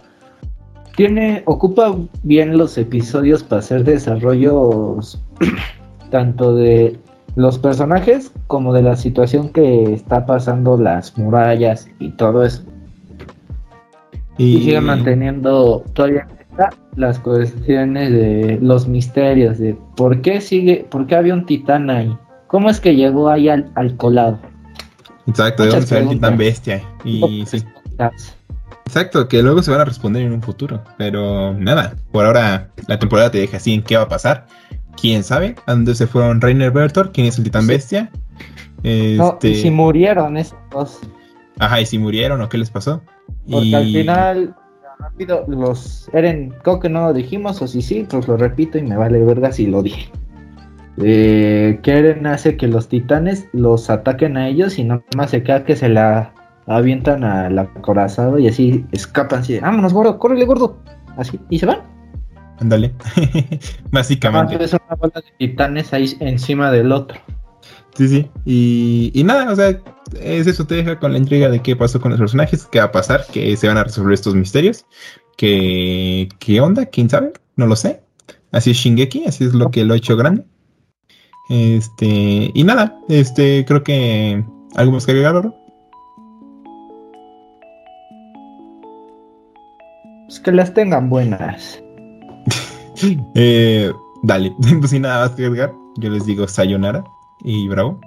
tiene 0.97 1.43
ocupa 1.47 1.97
bien 2.23 2.59
los 2.59 2.77
episodios 2.77 3.43
para 3.43 3.61
hacer 3.61 3.85
desarrollos 3.85 5.19
tanto 6.11 6.55
de 6.55 6.99
los 7.37 7.59
personajes 7.59 8.33
como 8.49 8.75
de 8.75 8.83
la 8.83 8.97
situación 8.97 9.49
que 9.49 9.95
está 9.95 10.27
pasando 10.27 10.77
las 10.77 11.17
murallas 11.17 11.89
y 11.99 12.11
todo 12.11 12.45
eso. 12.45 12.63
Y 14.39 14.59
sigue 14.59 14.81
manteniendo 14.81 15.85
todavía 15.93 16.27
las 16.97 17.19
cuestiones 17.19 18.13
de 18.13 18.59
los 18.61 18.87
misterios 18.87 19.59
de 19.59 19.77
por 19.97 20.21
qué 20.23 20.41
sigue, 20.41 20.87
por 20.91 21.07
qué 21.07 21.17
había 21.17 21.35
un 21.35 21.47
titán 21.47 21.91
ahí, 21.91 22.17
cómo 22.47 22.71
es 22.71 22.81
que 22.81 22.95
llegó 22.95 23.29
ahí 23.29 23.49
al, 23.49 23.71
al 23.75 23.97
colado. 23.97 24.39
Exacto, 25.27 25.65
de 25.65 25.71
dónde 25.71 25.99
el 25.99 26.09
titán 26.11 26.37
bestia. 26.37 26.83
Y 27.05 27.45
sí. 27.47 27.63
Exacto, 28.87 29.27
que 29.29 29.43
luego 29.43 29.63
se 29.63 29.71
van 29.71 29.81
a 29.81 29.85
responder 29.85 30.23
en 30.23 30.33
un 30.33 30.43
futuro. 30.43 30.83
Pero 30.99 31.55
nada, 31.55 31.95
por 32.13 32.27
ahora 32.27 32.69
la 32.87 32.99
temporada 32.99 33.31
te 33.31 33.39
deja 33.39 33.57
así 33.57 33.73
en 33.75 33.83
qué 33.83 33.97
va 33.97 34.03
a 34.03 34.09
pasar. 34.09 34.47
¿Quién 35.01 35.25
sabe? 35.25 35.57
¿A 35.67 35.73
dónde 35.73 35.95
se 35.95 36.07
fueron 36.07 36.41
Reiner 36.41 36.71
Bertor? 36.71 37.11
¿Quién 37.13 37.27
es 37.27 37.39
el 37.39 37.45
titán 37.45 37.63
Sí. 37.63 37.69
bestia? 37.69 38.11
No, 38.83 39.33
Este, 39.33 39.49
y 39.51 39.55
si 39.57 39.71
murieron 39.71 40.37
esos 40.37 40.59
dos, 40.71 41.01
Ajá, 41.59 41.81
y 41.81 41.87
si 41.87 41.99
murieron 41.99 42.41
o 42.43 42.49
qué 42.49 42.59
les 42.59 42.71
pasó. 42.71 43.03
Porque 43.51 43.67
y... 43.67 43.75
al 43.75 43.85
final 43.85 44.55
rápido 44.99 45.45
los 45.49 46.09
Eren, 46.13 46.55
creo 46.63 46.81
que 46.81 46.89
no 46.89 47.07
lo 47.07 47.13
dijimos 47.13 47.61
o 47.63 47.67
si 47.67 47.83
sí, 47.83 48.07
pues 48.09 48.29
lo 48.29 48.37
repito 48.37 48.79
y 48.79 48.83
me 48.83 48.97
vale 48.97 49.25
verga 49.25 49.53
si 49.53 49.67
lo 49.67 49.83
dije. 49.83 50.11
Eh, 51.03 51.81
que 51.83 51.99
Eren 51.99 52.27
hace 52.27 52.57
que 52.57 52.69
los 52.69 52.89
titanes 52.89 53.49
los 53.53 53.91
ataquen 53.91 54.37
a 54.37 54.49
ellos 54.49 54.79
y 54.79 54.85
nada 54.85 55.03
más 55.17 55.31
se 55.31 55.43
queda 55.43 55.65
que 55.65 55.75
se 55.75 55.89
la 55.89 56.33
avientan 56.67 57.25
al 57.25 57.59
acorazado 57.59 58.39
y 58.39 58.49
así 58.49 58.87
escapan 58.93 59.41
así, 59.41 59.55
de, 59.55 59.61
vámonos 59.61 59.93
gordo, 59.93 60.19
córrele 60.19 60.45
gordo, 60.47 60.79
así, 61.17 61.39
y 61.51 61.59
se 61.59 61.67
van. 61.67 61.81
Ándale. 62.61 62.95
Básicamente. 63.91 64.53
Entonces 64.53 64.81
una 64.87 64.97
bola 64.97 65.15
de 65.17 65.47
titanes 65.49 65.93
ahí 65.93 66.17
encima 66.21 66.71
del 66.71 66.93
otro. 66.93 67.19
Sí, 67.95 68.09
sí. 68.09 68.31
Y, 68.45 69.13
y 69.15 69.25
nada, 69.25 69.53
o 69.53 69.57
sea, 69.57 69.81
es 70.21 70.47
eso, 70.47 70.67
te 70.67 70.77
deja 70.77 70.99
con 70.99 71.13
la 71.13 71.19
intriga 71.19 71.49
de 71.49 71.63
qué 71.63 71.77
pasó 71.77 72.01
con 72.01 72.11
los 72.11 72.19
personajes, 72.21 72.67
qué 72.67 72.79
va 72.79 72.87
a 72.87 72.93
pasar, 72.93 73.25
que 73.33 73.57
se 73.57 73.69
van 73.69 73.79
a 73.79 73.85
resolver 73.85 74.15
estos 74.15 74.35
misterios. 74.35 74.85
Que, 75.37 76.29
¿Qué 76.39 76.61
onda? 76.61 76.87
¿Quién 76.87 77.09
sabe? 77.09 77.33
No 77.57 77.67
lo 77.67 77.77
sé. 77.77 78.03
Así 78.53 78.71
es 78.71 78.77
Shingeki, 78.77 79.25
así 79.27 79.45
es 79.45 79.55
lo 79.55 79.71
que 79.71 79.85
lo 79.85 79.95
ha 79.95 79.97
hecho 79.97 80.17
grande. 80.17 80.45
Este, 81.51 82.51
y 82.55 82.65
nada, 82.65 82.99
este, 83.09 83.65
creo 83.65 83.83
que 83.83 84.45
algo 84.77 84.93
más 84.93 85.07
que 85.07 85.13
agregar, 85.13 85.37
Oro? 85.37 85.55
Pues 90.27 90.41
que 90.41 90.53
las 90.53 90.75
tengan 90.75 91.09
buenas. 91.09 91.81
Eh, 93.35 93.93
dale, 94.23 94.55
pues 94.79 94.93
sin 94.93 95.03
nada 95.03 95.27
más 95.27 95.35
que 95.35 95.45
agregar, 95.45 95.75
yo 95.97 96.11
les 96.11 96.25
digo 96.27 96.47
sayonara 96.47 97.03
y 97.45 97.69
bravo. 97.69 98.01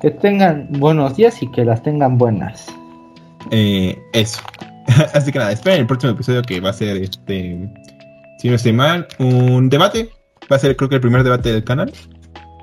Que 0.00 0.10
tengan 0.10 0.68
buenos 0.72 1.16
días 1.16 1.42
y 1.42 1.50
que 1.50 1.64
las 1.64 1.82
tengan 1.82 2.18
buenas. 2.18 2.66
Eh, 3.50 3.98
eso. 4.12 4.40
Así 5.14 5.32
que 5.32 5.38
nada, 5.38 5.52
esperen 5.52 5.80
el 5.80 5.86
próximo 5.86 6.12
episodio 6.12 6.42
que 6.42 6.60
va 6.60 6.70
a 6.70 6.74
ser 6.74 6.96
este. 6.98 7.68
Si 8.38 8.48
no 8.48 8.54
estoy 8.54 8.72
mal, 8.72 9.06
un 9.18 9.68
debate. 9.68 10.10
Va 10.50 10.56
a 10.56 10.58
ser 10.58 10.76
creo 10.76 10.88
que 10.88 10.96
el 10.96 11.00
primer 11.00 11.24
debate 11.24 11.52
del 11.52 11.64
canal. 11.64 11.92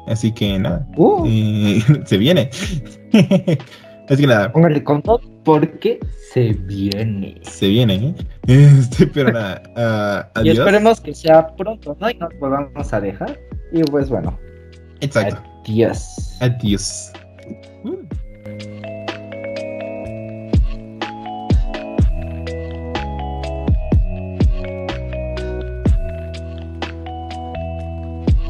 Así 0.08 0.32
que 0.32 0.60
nada. 0.60 0.86
Uh, 0.96 1.26
eh, 1.28 1.84
se 2.06 2.18
viene. 2.18 2.50
Así 4.10 4.22
que 4.22 4.28
nada. 4.28 4.52
Un 4.54 4.64
recontón 4.64 5.22
porque 5.44 6.00
se 6.34 6.54
viene. 6.54 7.40
Se 7.44 7.68
viene, 7.68 7.96
¿eh? 7.96 8.16
Este, 8.48 9.08
pero 9.08 9.32
nada. 9.32 9.64
Ah, 9.76 10.30
adiós. 10.36 10.56
Y 10.56 10.60
esperemos 10.60 11.02
que 11.02 11.14
sea 11.14 11.56
pronto, 11.56 11.96
¿no? 12.00 12.10
Y 12.10 12.16
nos 12.16 12.38
volvamos 12.40 12.94
a 12.94 13.02
dejar. 13.02 13.40
Y 13.72 13.84
pues 13.84 14.10
bueno. 14.10 14.38
Exacto. 15.02 15.42
Adiós. 15.66 16.38
Adiós. 16.40 17.12